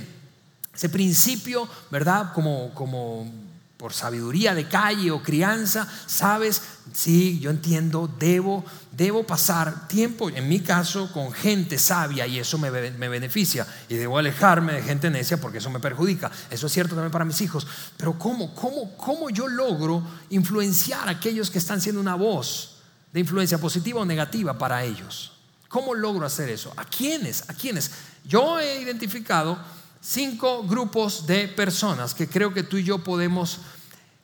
[0.73, 2.33] ese principio, ¿verdad?
[2.33, 3.31] Como, como
[3.77, 6.61] por sabiduría de calle o crianza, sabes,
[6.93, 12.57] sí, yo entiendo, debo, debo pasar tiempo, en mi caso, con gente sabia y eso
[12.57, 13.67] me, me, beneficia.
[13.87, 16.31] Y debo alejarme de gente necia porque eso me perjudica.
[16.49, 17.67] Eso es cierto también para mis hijos.
[17.97, 20.01] Pero ¿cómo, cómo, cómo yo logro
[20.31, 22.76] influenciar a aquellos que están siendo una voz
[23.17, 25.33] de influencia positiva o negativa para ellos?
[25.67, 26.71] ¿Cómo logro hacer eso?
[26.77, 27.49] ¿A quiénes?
[27.49, 27.89] ¿A quiénes?
[28.23, 29.57] Yo he identificado
[29.99, 33.61] cinco grupos de personas que creo que tú y yo podemos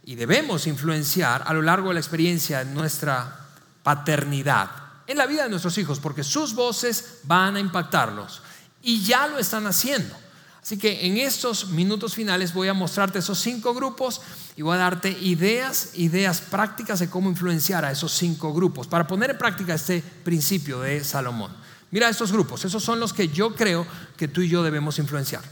[0.06, 3.47] y debemos influenciar a lo largo de la experiencia de nuestra
[3.82, 4.69] paternidad,
[5.08, 8.43] en la vida de nuestros hijos, porque sus voces van a impactarlos
[8.84, 10.15] y ya lo están haciendo.
[10.63, 14.21] Así que en estos minutos finales voy a mostrarte esos cinco grupos
[14.56, 19.06] y voy a darte ideas, ideas prácticas de cómo influenciar a esos cinco grupos para
[19.06, 21.52] poner en práctica este principio de Salomón.
[21.91, 25.43] Mira estos grupos, esos son los que yo creo que tú y yo debemos influenciar.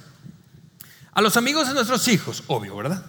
[1.11, 3.05] A los amigos de nuestros hijos, obvio, ¿verdad?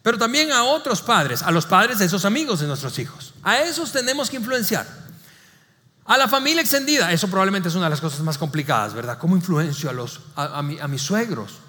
[0.00, 3.34] Pero también a otros padres, a los padres de esos amigos de nuestros hijos.
[3.42, 4.86] A esos tenemos que influenciar.
[6.04, 9.18] A la familia extendida, eso probablemente es una de las cosas más complicadas, ¿verdad?
[9.18, 11.60] ¿Cómo influencio a, los, a, mis suegros?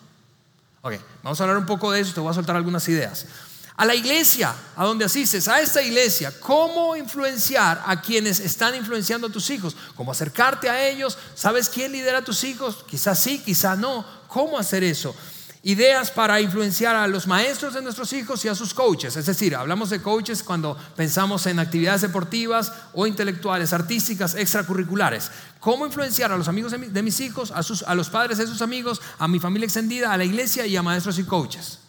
[0.81, 3.27] Ok, vamos a hablar un poco de eso, te voy a soltar algunas ideas.
[3.75, 9.27] A la iglesia, a donde asistes, a esta iglesia, ¿cómo influenciar a quienes están influenciando
[9.27, 9.75] a tus hijos?
[9.95, 11.17] ¿Cómo acercarte a ellos?
[11.35, 12.83] ¿Sabes quién lidera a tus hijos?
[12.87, 14.05] Quizás sí, quizás no.
[14.27, 15.15] ¿Cómo hacer eso?
[15.63, 19.15] Ideas para influenciar a los maestros de nuestros hijos y a sus coaches.
[19.15, 25.31] Es decir, hablamos de coaches cuando pensamos en actividades deportivas o intelectuales, artísticas, extracurriculares.
[25.61, 28.61] ¿Cómo influenciar a los amigos de mis hijos, a, sus, a los padres de sus
[28.61, 31.79] amigos, a mi familia extendida, a la iglesia y a maestros y coaches?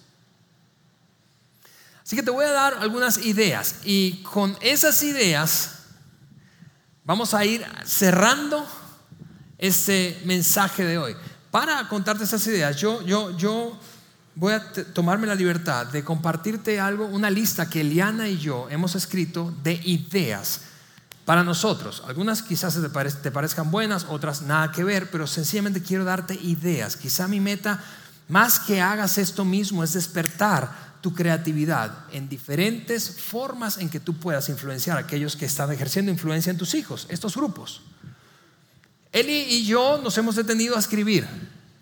[2.05, 5.79] Así que te voy a dar algunas ideas y con esas ideas
[7.03, 8.65] vamos a ir cerrando
[9.59, 11.17] este mensaje de hoy
[11.55, 13.79] para contarte esas ideas, yo, yo, yo
[14.35, 18.97] voy a tomarme la libertad de compartirte algo, una lista que Eliana y yo hemos
[18.97, 20.63] escrito de ideas
[21.25, 22.03] para nosotros.
[22.09, 22.77] Algunas quizás
[23.23, 26.97] te, parezcan buenas, otras nada que ver, pero sencillamente quiero darte ideas.
[26.97, 27.81] Quizá mi meta,
[28.27, 34.15] más que hagas esto mismo, es despertar tu creatividad en diferentes formas en que tú
[34.15, 37.81] puedas influenciar a aquellos que están ejerciendo influencia en tus hijos, estos grupos.
[39.15, 41.25] Eli y yo nos hemos detenido a escribir.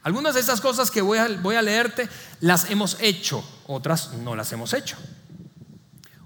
[0.03, 2.07] Algunas de estas cosas que voy a, voy a leerte
[2.41, 4.99] las hemos hecho, otras no las hemos hecho.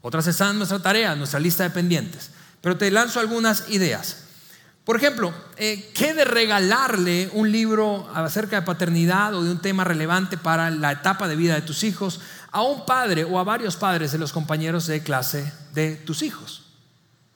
[0.02, 2.30] Otras están en nuestra tarea, en nuestra lista de pendientes.
[2.60, 4.24] Pero te lanzo algunas ideas.
[4.84, 9.84] Por ejemplo, eh, ¿qué de regalarle un libro acerca de paternidad o de un tema
[9.84, 13.76] relevante para la etapa de vida de tus hijos a un padre o a varios
[13.76, 16.65] padres de los compañeros de clase de tus hijos?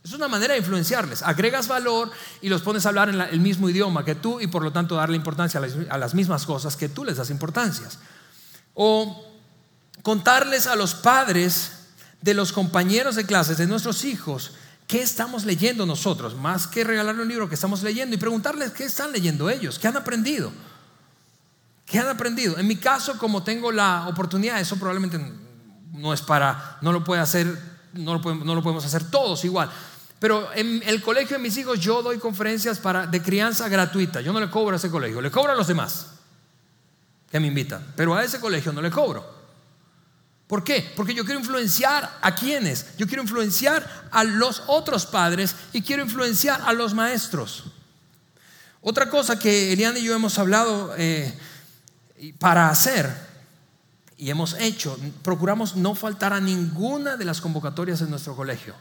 [0.02, 1.22] Es una manera de influenciarles.
[1.22, 2.10] Agregas valor
[2.40, 4.94] y los pones a hablar en el mismo idioma que tú y por lo tanto
[4.94, 5.60] darle importancia
[5.90, 7.98] a las, mismas cosas que tú les das importancias.
[8.74, 9.26] O
[10.02, 11.72] contarles a los padres
[12.22, 14.52] de los compañeros de clases de nuestros hijos
[14.86, 18.84] qué estamos leyendo nosotros, más que regalarle un libro que estamos leyendo y preguntarles qué
[18.84, 20.50] están leyendo ellos, qué han aprendido.
[21.90, 22.56] ¿Qué han aprendido?
[22.58, 25.18] En mi caso, como tengo la oportunidad, eso probablemente
[25.92, 27.56] no es para, no lo puede hacer,
[27.94, 29.70] no lo podemos, no lo podemos hacer todos igual.
[30.18, 34.20] Pero en el colegio de mis hijos yo doy conferencias para, de crianza gratuita.
[34.20, 36.09] Yo no le cobro a ese colegio, le cobro a los demás
[37.31, 37.94] que me invitan.
[37.96, 39.40] Pero a ese colegio no le cobro.
[40.46, 40.92] ¿Por qué?
[40.96, 42.96] Porque yo quiero influenciar a quienes.
[42.98, 47.64] Yo quiero influenciar a los otros padres y quiero influenciar a los maestros.
[48.83, 51.38] Otra cosa que Eliana y yo hemos hablado eh,
[52.38, 53.29] para hacer
[54.20, 58.74] y hemos hecho, procuramos no faltar a ninguna de las convocatorias en nuestro colegio.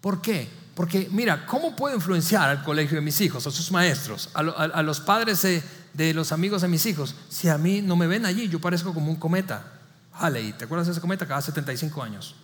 [0.00, 0.48] ¿Por qué?
[0.76, 5.00] Porque mira, ¿cómo puedo influenciar al colegio de mis hijos, a sus maestros, a, los
[5.00, 7.16] padres de, los amigos de mis hijos?
[7.28, 9.64] Si a mí no me ven allí, yo parezco como un cometa.
[10.12, 11.26] Halley, ¿te acuerdas de ese cometa?
[11.26, 12.36] Cada 75 años.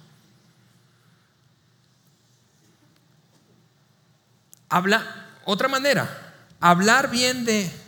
[4.69, 7.84] Habla, otra manera, hablar bien de...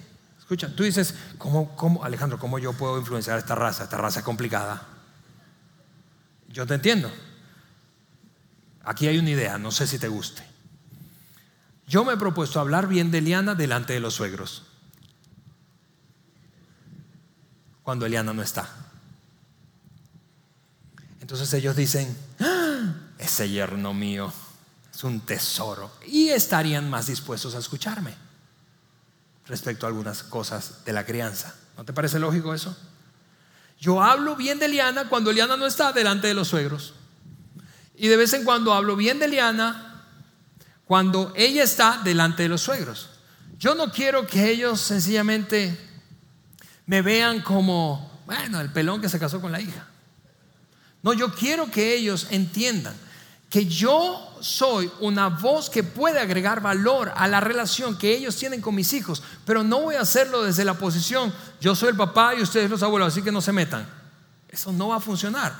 [0.46, 3.82] Escucha, tú dices, ¿cómo, cómo, Alejandro, cómo yo puedo influenciar a esta raza?
[3.82, 4.80] Esta raza es complicada.
[6.46, 7.10] Yo te entiendo.
[8.84, 10.44] Aquí hay una idea, no sé si te guste.
[11.88, 14.62] Yo me he propuesto hablar bien de Eliana delante de los suegros.
[17.82, 18.68] Cuando Eliana no está.
[21.20, 22.94] Entonces ellos dicen, ¡Ah!
[23.18, 24.32] ese yerno mío
[24.94, 25.90] es un tesoro.
[26.06, 28.25] Y estarían más dispuestos a escucharme
[29.46, 31.54] respecto a algunas cosas de la crianza.
[31.76, 32.76] ¿No te parece lógico eso?
[33.78, 36.94] Yo hablo bien de Eliana cuando Eliana no está delante de los suegros.
[37.94, 40.04] Y de vez en cuando hablo bien de Liana
[40.84, 43.10] cuando ella está delante de los suegros.
[43.58, 45.78] Yo no quiero que ellos sencillamente
[46.86, 49.86] me vean como, bueno, el pelón que se casó con la hija.
[51.02, 52.94] No, yo quiero que ellos entiendan
[53.48, 58.60] que yo soy una voz que puede agregar valor a la relación que ellos tienen
[58.60, 62.34] con mis hijos, pero no voy a hacerlo desde la posición, yo soy el papá
[62.34, 63.86] y ustedes los abuelos, así que no se metan.
[64.48, 65.56] Eso no va a funcionar.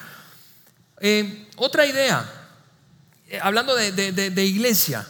[1.01, 2.29] Eh, otra idea,
[3.29, 5.07] eh, hablando de, iglesia,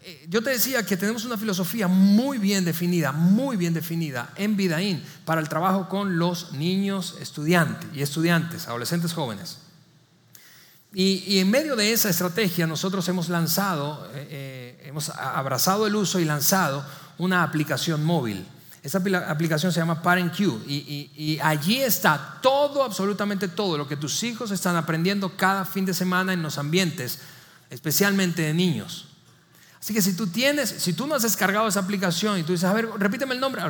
[0.00, 4.56] eh, yo te decía que tenemos una filosofía muy bien definida, muy bien definida en
[4.56, 9.58] Vidaín para el trabajo con los niños estudiantes y estudiantes, adolescentes jóvenes.
[10.94, 16.20] Y, en medio de esa estrategia nosotros hemos lanzado, eh, eh, hemos abrazado el uso
[16.20, 16.84] y lanzado
[17.18, 18.46] una aplicación móvil.
[18.82, 24.22] Esa aplicación se llama ParentQ y, y, allí está todo, absolutamente todo lo que tus
[24.24, 27.20] hijos están aprendiendo cada fin de semana en los ambientes,
[27.70, 29.06] especialmente de niños.
[29.80, 32.68] Así que si tú tienes, si tú no has descargado esa aplicación y tú dices,
[32.68, 33.62] a ver, repíteme el nombre,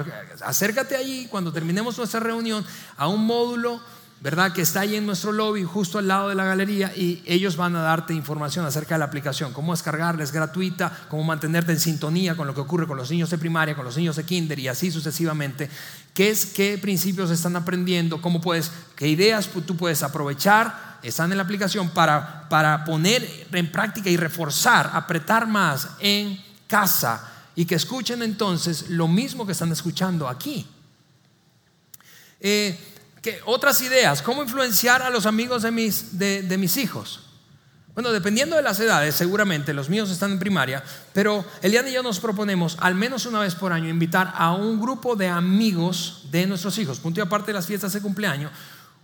[0.42, 2.64] acércate allí cuando terminemos nuestra reunión
[2.96, 3.80] a un módulo
[4.22, 4.52] ¿verdad?
[4.52, 7.74] Que está ahí en nuestro lobby, justo al lado de la galería, y ellos van
[7.74, 12.36] a darte información acerca de la aplicación, cómo descargarla, es gratuita, cómo mantenerte en sintonía
[12.36, 14.68] con lo que ocurre con los niños de primaria, con los niños de kinder y
[14.68, 15.68] así sucesivamente.
[16.14, 18.22] ¿Qué, es, qué principios están aprendiendo?
[18.22, 21.00] ¿Cómo puedes, qué ideas tú puedes aprovechar?
[21.02, 27.28] Están en la aplicación para, para poner en práctica y reforzar, apretar más en casa
[27.56, 30.64] y que escuchen entonces lo mismo que están escuchando aquí.
[32.38, 32.91] Eh,
[33.44, 37.20] otras ideas, ¿cómo influenciar a los amigos de mis, de, mis hijos?
[37.94, 42.02] Bueno, dependiendo de las edades, seguramente los míos están en primaria, pero Eliana y yo
[42.02, 46.46] nos proponemos al menos una vez por año invitar a un grupo de amigos de
[46.46, 48.50] nuestros hijos, punto y aparte de las fiestas de cumpleaños,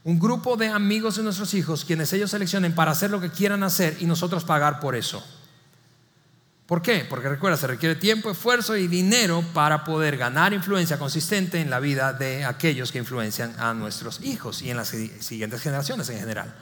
[0.05, 3.63] un grupo de amigos de nuestros hijos, quienes ellos seleccionen para hacer lo que quieran
[3.63, 5.23] hacer y nosotros pagar por eso.
[6.69, 7.07] ¿Por qué?
[7.09, 11.81] Porque recuerda, se requiere tiempo, esfuerzo y dinero para poder ganar influencia consistente en la
[11.81, 16.55] vida de aquellos que influencian a nuestros hijos y en las siguientes generaciones en general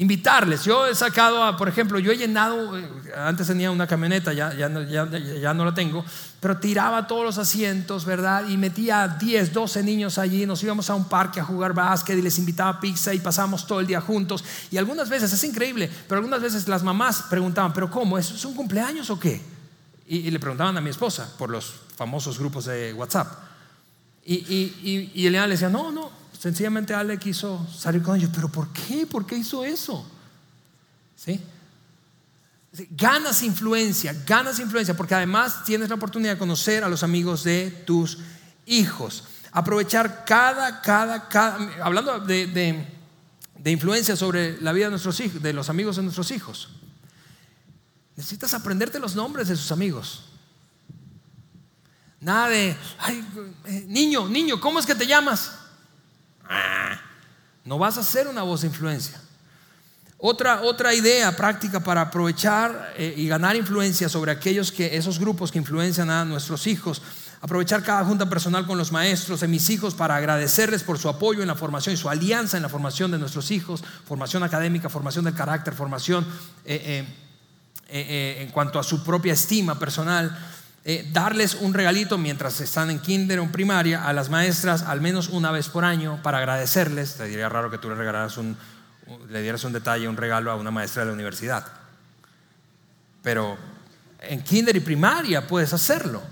[0.00, 0.64] invitarles.
[0.64, 4.70] Yo he sacado, por ejemplo, yo he llenado, eh, antes tenía una camioneta, ya, ya,
[5.06, 6.02] ya, no la tengo,
[6.40, 8.48] pero tiraba todos los asientos, ¿verdad?
[8.48, 12.22] Y metía 10, 12 niños allí, nos íbamos a un parque a jugar básquet y
[12.22, 14.42] les invitaba pizza y pasábamos todo el día juntos.
[14.70, 18.16] Y algunas veces, es increíble, pero algunas veces las mamás preguntaban, ¿pero cómo?
[18.16, 19.42] ¿Es un cumpleaños o qué?
[20.06, 23.32] Y, le preguntaban a mi esposa por los famosos grupos de WhatsApp.
[24.24, 28.48] Y, y, y, y le decía, no, no, Sencillamente Ale quiso salir con ellos, pero
[28.48, 29.06] ¿por qué?
[29.06, 30.10] ¿Por qué hizo eso?
[31.14, 31.38] ¿Sí?
[32.92, 37.70] Ganas influencia, ganas influencia, porque además tienes la oportunidad de conocer a los amigos de
[37.86, 38.20] tus
[38.64, 39.24] hijos.
[39.52, 45.52] Aprovechar cada, cada, cada, hablando de, de, influencia sobre la vida de nuestros hijos, de
[45.52, 46.70] los amigos de nuestros hijos.
[48.16, 50.24] Necesitas aprenderte los nombres de sus amigos.
[52.18, 53.22] Nada de, ay,
[53.66, 55.59] eh, niño, niño, ¿cómo es que te llamas?
[57.64, 59.20] No vas a ser una voz de influencia.
[60.22, 65.50] Otra, otra idea práctica para aprovechar eh, y ganar influencia sobre aquellos que, esos grupos
[65.50, 67.00] que influencian a nuestros hijos.
[67.40, 71.40] Aprovechar cada junta personal con los maestros de mis hijos para agradecerles por su apoyo
[71.40, 75.24] en la formación y su alianza en la formación de nuestros hijos, formación académica, formación
[75.24, 76.26] del carácter, formación
[76.66, 77.06] eh,
[77.88, 80.36] eh, en cuanto a su propia estima personal.
[80.82, 85.02] Eh, darles un regalito mientras están en kinder o en primaria a las maestras al
[85.02, 87.16] menos una vez por año para agradecerles.
[87.16, 88.56] Te diría raro que tú le regalaras un,
[89.28, 91.66] le dieras un detalle, un regalo a una maestra de la universidad.
[93.22, 93.58] Pero
[94.20, 96.22] en kinder y primaria puedes hacerlo.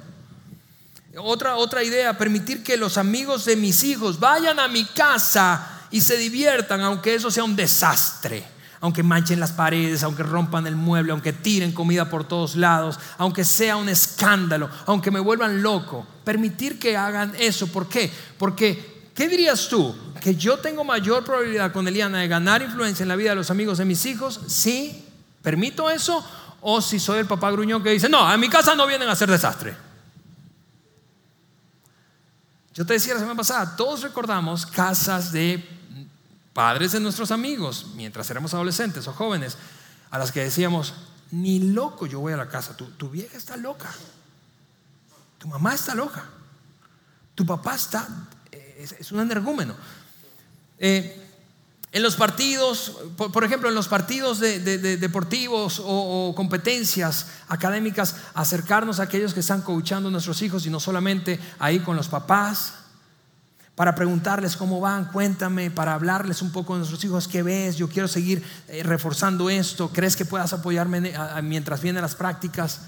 [1.18, 6.00] Otra, otra idea, permitir que los amigos de mis hijos vayan a mi casa y
[6.00, 11.12] se diviertan, aunque eso sea un desastre aunque manchen las paredes, aunque rompan el mueble,
[11.12, 16.78] aunque tiren comida por todos lados, aunque sea un escándalo, aunque me vuelvan loco, permitir
[16.78, 17.66] que hagan eso.
[17.68, 18.12] ¿Por qué?
[18.38, 19.94] Porque, ¿qué dirías tú?
[20.20, 23.50] ¿Que yo tengo mayor probabilidad con Eliana de ganar influencia en la vida de los
[23.50, 24.40] amigos de mis hijos?
[24.46, 25.04] ¿Sí?
[25.42, 26.24] ¿Permito eso?
[26.60, 29.12] ¿O si soy el papá gruñón que dice, no, a mi casa no vienen a
[29.12, 29.76] hacer desastre?
[32.74, 35.77] Yo te decía la semana pasada, todos recordamos casas de
[36.58, 39.56] padres de nuestros amigos, mientras éramos adolescentes o jóvenes,
[40.10, 40.92] a las que decíamos,
[41.30, 43.88] ni loco yo voy a la casa, tu, vieja está loca,
[45.38, 46.24] tu mamá está loca,
[47.36, 48.08] tu papá está,
[48.50, 49.76] es, un energúmeno.
[50.80, 51.28] Eh,
[51.92, 54.58] en los partidos, por, ejemplo, en los partidos de,
[54.98, 60.80] deportivos o, competencias académicas, acercarnos a aquellos que están coachando a nuestros hijos y no
[60.80, 62.77] solamente ahí con los papás,
[63.78, 67.76] para preguntarles cómo van, cuéntame, para hablarles un poco de nuestros hijos, ¿qué ves?
[67.76, 71.14] Yo quiero seguir eh, reforzando esto, ¿crees que puedas apoyarme
[71.44, 72.80] mientras vienen las prácticas?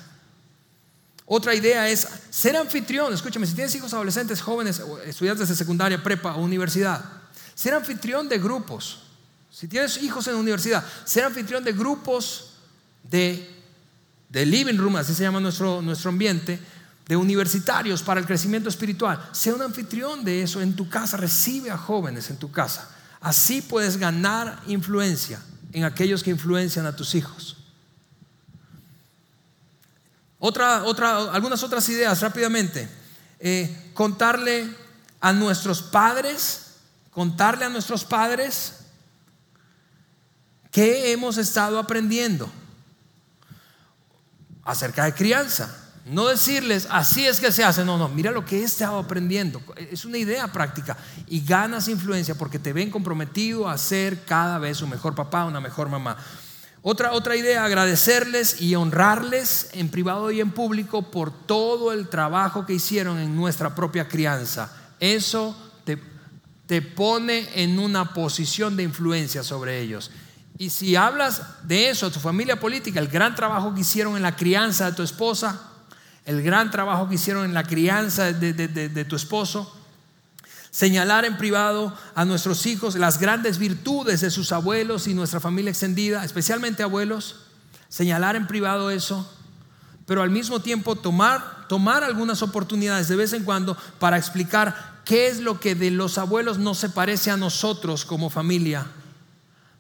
[1.26, 6.34] Otra idea es ser anfitrión, escúchame, si tienes hijos adolescentes, jóvenes, estudiantes de secundaria, prepa
[6.34, 7.05] o universidad,
[7.55, 9.03] Ser anfitrión de grupos.
[9.49, 12.55] Si tienes hijos en la universidad, ser anfitrión de grupos
[13.05, 13.49] de,
[14.28, 16.59] de living room, así se llama nuestro, nuestro ambiente,
[17.11, 19.20] de universitarios para el crecimiento espiritual.
[19.32, 22.88] Sea un anfitrión de eso en tu casa, recibe a jóvenes en tu casa.
[23.20, 25.42] Así puedes ganar influencia
[25.72, 27.56] en aquellos que influencian a tus hijos.
[30.38, 32.88] Otra, otra, algunas otras ideas rápidamente.
[33.40, 34.72] Eh, contarle
[35.20, 36.76] a nuestros padres,
[37.11, 38.74] contarle a nuestros padres
[40.70, 42.48] qué hemos estado aprendiendo
[44.62, 45.76] acerca de crianza.
[46.11, 47.84] No decirles, así es que se hace.
[47.84, 49.62] No, no, mira lo que he estado aprendiendo.
[49.76, 50.96] Es una idea práctica.
[51.28, 55.61] Y ganas influencia porque te ven comprometido a ser cada vez un mejor papá, una
[55.61, 56.16] mejor mamá.
[56.82, 62.66] Otra, otra idea, agradecerles y honrarles en privado y en público por todo el trabajo
[62.66, 64.72] que hicieron en nuestra propia crianza.
[64.98, 66.02] Eso te,
[66.66, 70.11] te pone en una posición de influencia sobre ellos.
[70.58, 74.22] Y si hablas de eso a tu familia política, el gran trabajo que hicieron en
[74.22, 75.69] la crianza de tu esposa,
[76.31, 79.76] el gran trabajo que hicieron en la crianza de, de tu esposo,
[80.70, 85.70] Señalar en privado a nuestros hijos las grandes virtudes de sus abuelos y nuestra familia
[85.70, 87.41] extendida, especialmente abuelos.
[87.89, 89.28] Señalar en privado eso,
[90.07, 95.26] pero al mismo tiempo tomar, tomar algunas oportunidades de vez en cuando para explicar qué
[95.26, 98.87] es lo que de los abuelos no se parece a nosotros como familia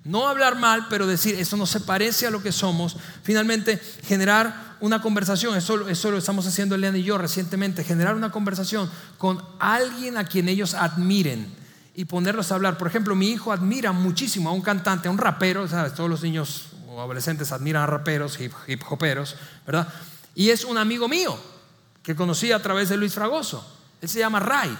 [0.04, 2.96] no hablar mal, pero decir, eso no se parece a lo que somos.
[3.22, 8.30] Finalmente, generar una conversación, eso, eso lo estamos haciendo Elian y yo recientemente, generar una
[8.30, 11.54] conversación con alguien a quien ellos admiren
[11.94, 12.78] y ponerlos a hablar.
[12.78, 15.66] Por ejemplo, mi hijo admira muchísimo a un cantante, a un rapero.
[15.94, 19.36] Todos los niños o adolescentes admiran a raperos, hip, hip hoperos,
[19.66, 19.86] ¿verdad?
[20.34, 21.38] Y es un amigo mío
[22.02, 23.78] que conocí a través de Luis Fragoso.
[24.00, 24.76] Él se llama Ray.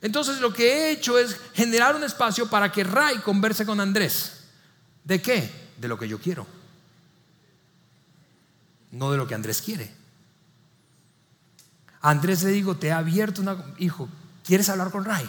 [0.00, 4.44] Entonces lo que he hecho es generar un espacio para que Ray converse con Andrés.
[5.04, 5.50] ¿De qué?
[5.76, 6.46] De lo que yo quiero.
[8.92, 9.92] No de lo que Andrés quiere.
[12.00, 13.56] Andrés le digo, te he abierto una...
[13.78, 14.08] Hijo,
[14.44, 15.28] ¿quieres hablar con Ray?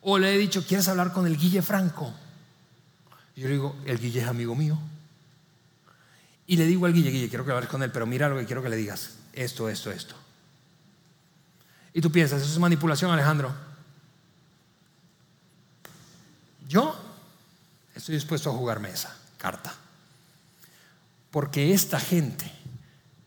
[0.00, 2.14] O le he dicho, ¿quieres hablar con el Guille Franco?
[3.36, 4.78] Yo le digo, el Guille es amigo mío.
[6.46, 8.46] Y le digo al Guille, Guille, quiero que hables con él, pero mira lo que
[8.46, 9.18] quiero que le digas.
[9.34, 10.16] Esto, esto, esto.
[11.92, 13.54] Y tú piensas, eso es manipulación, Alejandro.
[16.68, 16.94] Yo
[17.94, 19.74] estoy dispuesto a jugarme esa carta.
[21.30, 22.50] Porque esta gente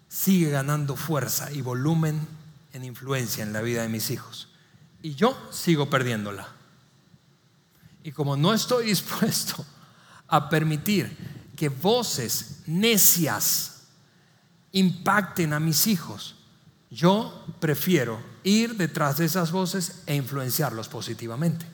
[0.08, 2.28] sigue ganando fuerza y volumen
[2.74, 4.50] en influencia en la vida de mis hijos.
[5.02, 6.48] Y yo sigo perdiéndola.
[8.04, 9.66] Y como no estoy dispuesto
[10.28, 11.16] a permitir
[11.56, 13.84] que voces necias
[14.72, 16.36] impacten a mis hijos,
[16.92, 21.66] yo prefiero ir detrás de esas voces e influenciarlos positivamente.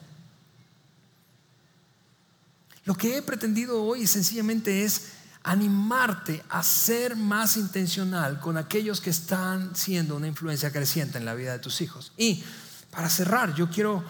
[2.84, 5.08] Lo que he pretendido hoy sencillamente es
[5.42, 11.34] animarte a ser más intencional con aquellos que están siendo una influencia creciente en la
[11.34, 12.12] vida de tus hijos.
[12.16, 12.42] Y
[12.90, 14.04] para cerrar, yo quiero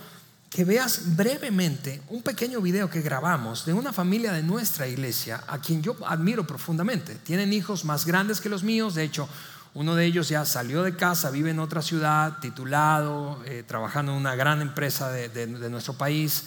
[0.50, 5.60] que veas brevemente un pequeño video que grabamos de una familia de nuestra iglesia a
[5.60, 7.14] quien yo admiro profundamente.
[7.16, 9.28] Tienen hijos más grandes que los míos, de hecho,
[9.74, 14.18] uno de ellos ya salió de casa, vive en otra ciudad, titulado, eh, trabajando en
[14.18, 16.44] una gran empresa de, nuestro país.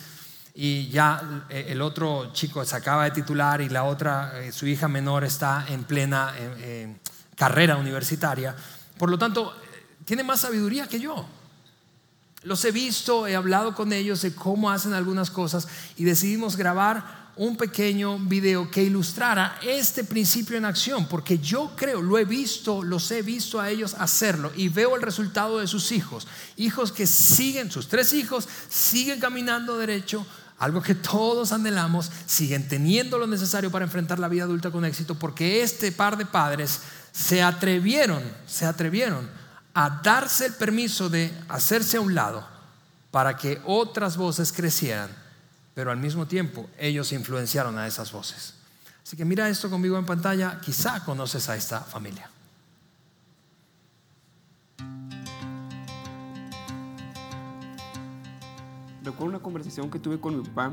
[0.54, 4.68] Y ya eh, el otro chico se acaba de titular y la otra, eh, su
[4.68, 6.34] hija menor, está en plena
[7.36, 8.56] carrera universitaria.
[8.98, 9.56] Por lo tanto,
[10.06, 11.26] tiene más sabiduría que yo.
[12.44, 17.21] Los he visto, he hablado con ellos de cómo hacen algunas cosas y decidimos grabar
[17.38, 22.84] un pequeño video que ilustrara este principio en acción, porque yo creo, lo he visto,
[22.84, 26.28] los he visto a ellos hacerlo y veo el resultado de sus hijos,
[26.58, 30.26] hijos que siguen, sus tres hijos, siguen caminando derecho,
[30.60, 35.16] algo que todos anhelamos, siguen teniendo lo necesario para enfrentar la vida adulta con éxito,
[35.16, 39.30] porque este par de padres se atrevieron, se atrevieron
[39.74, 42.46] a darse el permiso de hacerse a un lado
[43.10, 45.21] para que otras voces crecieran
[45.82, 48.54] pero al mismo tiempo ellos influenciaron a esas voces.
[49.02, 52.30] Así que mira esto conmigo en pantalla, quizá conoces a esta familia.
[59.04, 60.72] Recuerdo una conversación que tuve con mi papá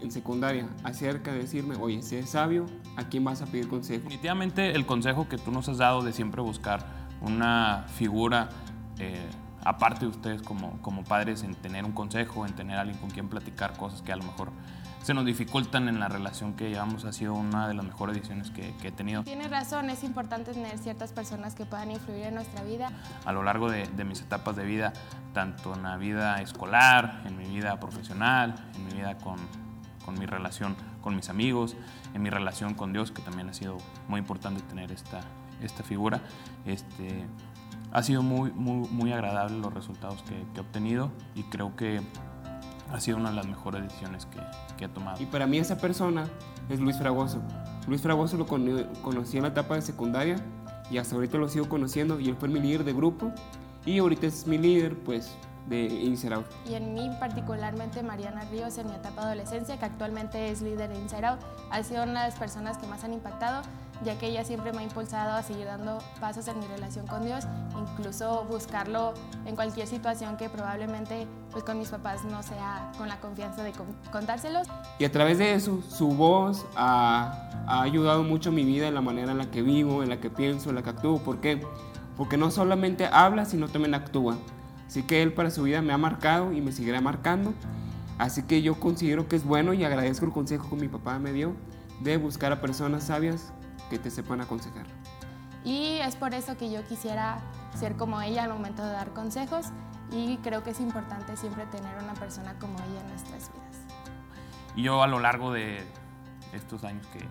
[0.00, 2.64] en secundaria acerca de decirme, oye, si eres sabio,
[2.96, 4.04] ¿a quién vas a pedir consejo?
[4.04, 6.86] Definitivamente el consejo que tú nos has dado de siempre buscar
[7.20, 8.48] una figura
[8.98, 9.20] eh,
[9.66, 13.28] aparte de ustedes como, como padres, en tener un consejo, en tener alguien con quien
[13.28, 14.50] platicar cosas que a lo mejor
[15.02, 18.50] se nos dificultan en la relación que llevamos, ha sido una de las mejores decisiones
[18.50, 19.22] que, que he tenido.
[19.22, 22.90] Tienes razón, es importante tener ciertas personas que puedan influir en nuestra vida.
[23.24, 24.92] A lo largo de, de mis etapas de vida,
[25.32, 29.36] tanto en la vida escolar, en mi vida profesional, en mi vida con,
[30.04, 31.76] con mi relación con mis amigos,
[32.14, 35.20] en mi relación con Dios, que también ha sido muy importante tener esta,
[35.62, 36.20] esta figura.
[36.64, 37.24] Este,
[37.96, 42.02] ha sido muy, muy, muy agradable los resultados que, que he obtenido y creo que
[42.92, 44.38] ha sido una de las mejores decisiones que,
[44.76, 45.20] que he tomado.
[45.22, 46.26] Y para mí esa persona
[46.68, 47.40] es Luis Fragoso.
[47.88, 50.36] Luis Fragoso lo cono- conocí en la etapa de secundaria
[50.90, 53.32] y hasta ahorita lo sigo conociendo y él fue mi líder de grupo
[53.86, 55.34] y ahorita es mi líder pues
[55.66, 56.46] de Inside Out.
[56.68, 60.90] Y en mí particularmente Mariana Ríos en mi etapa de adolescencia, que actualmente es líder
[60.90, 61.40] de Inside Out,
[61.70, 63.62] ha sido una de las personas que más han impactado,
[64.04, 67.24] ya que ella siempre me ha impulsado a seguir dando pasos en mi relación con
[67.24, 67.44] Dios,
[67.78, 69.14] incluso buscarlo
[69.46, 73.72] en cualquier situación que probablemente pues con mis papás no sea con la confianza de
[73.72, 74.68] con- contárselos.
[74.98, 79.00] Y a través de eso, su voz ha, ha ayudado mucho mi vida en la
[79.00, 81.18] manera en la que vivo, en la que pienso, en la que actúo.
[81.18, 81.62] ¿Por qué?
[82.16, 84.36] Porque no solamente habla, sino también actúa.
[84.86, 87.52] Así que él para su vida me ha marcado y me seguirá marcando.
[88.18, 91.32] Así que yo considero que es bueno y agradezco el consejo que mi papá me
[91.32, 91.52] dio
[92.00, 93.52] de buscar a personas sabias
[93.90, 94.86] que te sepan aconsejar.
[95.64, 97.38] Y es por eso que yo quisiera
[97.76, 99.66] ser como ella al momento de dar consejos
[100.12, 103.76] y creo que es importante siempre tener una persona como ella en nuestras vidas.
[104.76, 105.84] Y yo a lo largo de
[106.52, 107.26] estos años que,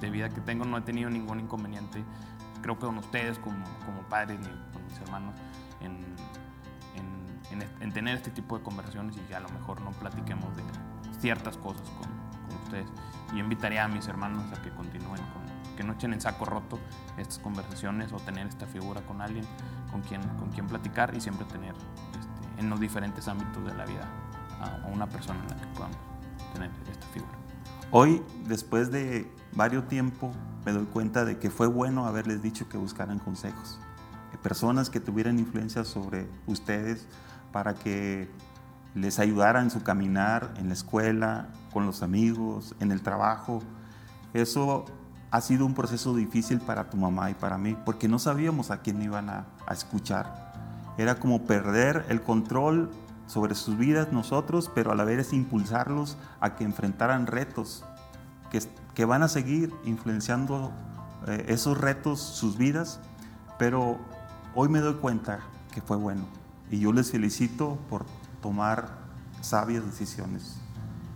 [0.00, 2.02] de vida que tengo no he tenido ningún inconveniente,
[2.62, 5.34] creo que con ustedes como, como padres ni con mis hermanos,
[5.80, 5.98] en,
[6.96, 10.56] en- en- en tener este tipo de conversaciones y que a lo mejor no platiquemos
[10.56, 10.62] de
[11.20, 12.08] ciertas cosas con,
[12.48, 12.86] con ustedes.
[13.32, 15.43] Y yo invitaría a mis hermanos a que continúen, con,
[15.76, 16.78] que no echen en saco roto
[17.16, 19.44] estas conversaciones o tener esta figura con alguien
[19.90, 23.84] con quien, con quien platicar y siempre tener este, en los diferentes ámbitos de la
[23.84, 24.08] vida
[24.60, 25.96] a, a una persona en la que podamos
[26.52, 27.32] tener esta figura.
[27.90, 30.32] Hoy, después de varios tiempo,
[30.64, 33.78] me doy cuenta de que fue bueno haberles dicho que buscaran consejos.
[34.32, 37.06] De personas que tuvieran influencia sobre ustedes
[37.52, 38.28] para que
[38.94, 43.60] les ayudaran en su caminar en la escuela, con los amigos, en el trabajo.
[44.32, 44.86] Eso
[45.34, 48.82] ha sido un proceso difícil para tu mamá y para mí, porque no sabíamos a
[48.82, 50.52] quién iban a, escuchar.
[50.96, 52.88] Era como perder el control
[53.26, 57.84] sobre sus vidas nosotros, pero a la vez impulsarlos a que enfrentaran retos
[58.52, 58.62] que,
[58.94, 60.70] que van a seguir influenciando
[61.26, 63.00] eh, esos retos, sus vidas,
[63.58, 63.98] pero
[64.54, 65.40] hoy me doy cuenta
[65.72, 66.26] que fue bueno
[66.70, 68.06] y yo les felicito por
[68.40, 68.86] tomar
[69.40, 70.58] sabias decisiones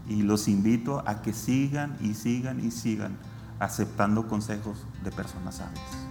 [0.08, 3.16] y los invito a que sigan y sigan y sigan
[3.58, 6.08] aceptando consejos de personas sabias.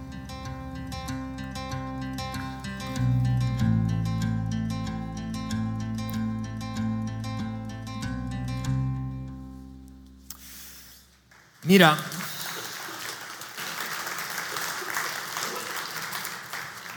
[11.68, 11.98] Mira,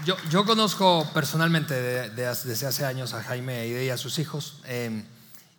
[0.06, 1.74] yo, yo conozco personalmente
[2.10, 5.04] desde hace años a Jaime y a sus hijos, eh,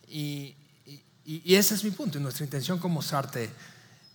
[0.09, 0.57] y,
[1.27, 3.51] ese es mi punto, y nuestra intención con mostrarte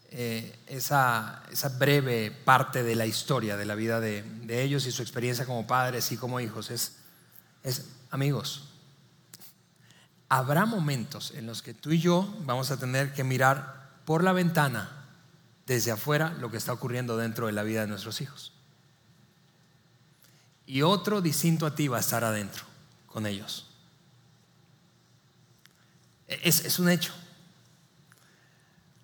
[0.09, 4.91] eh, esa, esa breve parte de la historia de la vida de, de ellos y
[4.91, 6.97] su experiencia como padres y como hijos es,
[7.63, 8.69] es, amigos,
[10.29, 14.31] habrá momentos en los que tú y yo vamos a tener que mirar por la
[14.31, 14.89] ventana
[15.65, 18.53] desde afuera lo que está ocurriendo dentro de la vida de nuestros hijos.
[20.65, 22.63] Y otro distinto a ti va a estar adentro
[23.07, 23.67] con ellos.
[26.27, 27.13] Es, es un hecho.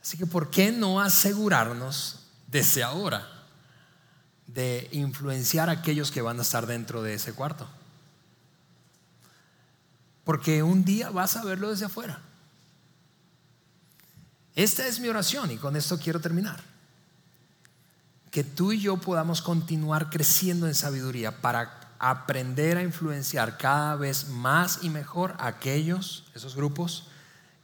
[0.04, 3.26] Así que ¿por qué no asegurarnos desde ahora
[4.48, 7.68] de influenciar a aquellos que van a estar dentro de ese cuarto?
[10.26, 12.20] Porque un día vas a verlo desde afuera.
[14.56, 16.62] Esta es mi oración y con esto quiero terminar.
[18.30, 24.28] Que tú y yo podamos continuar creciendo en sabiduría para aprender a influenciar cada vez
[24.28, 27.08] más y mejor a aquellos, esos grupos,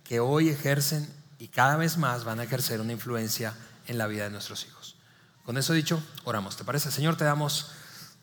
[0.05, 3.53] que hoy ejercen y cada vez más van a ejercer una influencia
[3.87, 4.95] en la vida de nuestros hijos.
[5.45, 6.55] Con eso dicho, oramos.
[6.57, 6.91] ¿Te parece?
[6.91, 7.71] Señor, te damos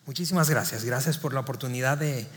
[0.05, 0.85] muchísimas gracias.
[0.85, 2.29] Gracias por la oportunidad de,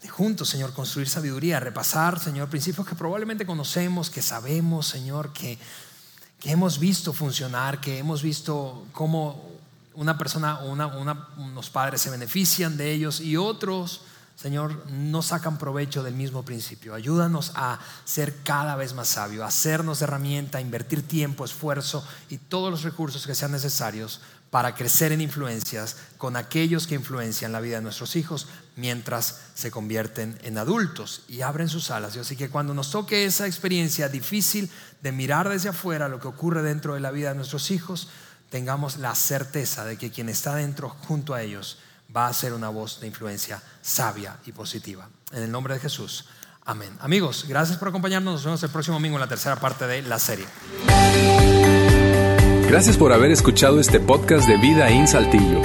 [0.00, 5.58] de juntos, Señor, construir sabiduría, repasar, Señor, principios que probablemente conocemos, que sabemos, Señor, que,
[6.40, 9.50] que hemos visto funcionar, que hemos visto cómo
[9.94, 14.02] una persona una, una- unos padres se benefician de ellos y otros
[14.42, 16.94] Señor, no sacan provecho del mismo principio.
[16.94, 22.82] Ayúdanos a ser cada vez más sabios, hacernos herramienta, invertir tiempo, esfuerzo y todos los
[22.82, 24.20] recursos que sean necesarios
[24.50, 29.70] para crecer en influencias con aquellos que influencian la vida de nuestros hijos mientras se
[29.70, 32.16] convierten en adultos y abren sus alas.
[32.16, 34.68] Así que cuando nos toque esa experiencia difícil
[35.02, 38.08] de mirar desde afuera lo que ocurre dentro de la vida de nuestros hijos,
[38.50, 41.78] tengamos la certeza de que quien está dentro junto a ellos
[42.14, 45.08] va a ser una voz de influencia sabia y positiva.
[45.32, 46.26] En el nombre de Jesús.
[46.64, 46.90] Amén.
[47.00, 48.34] Amigos, gracias por acompañarnos.
[48.34, 50.46] Nos vemos el próximo domingo en la tercera parte de la serie.
[52.68, 55.60] Gracias por haber escuchado este podcast de Vida en Saltillo.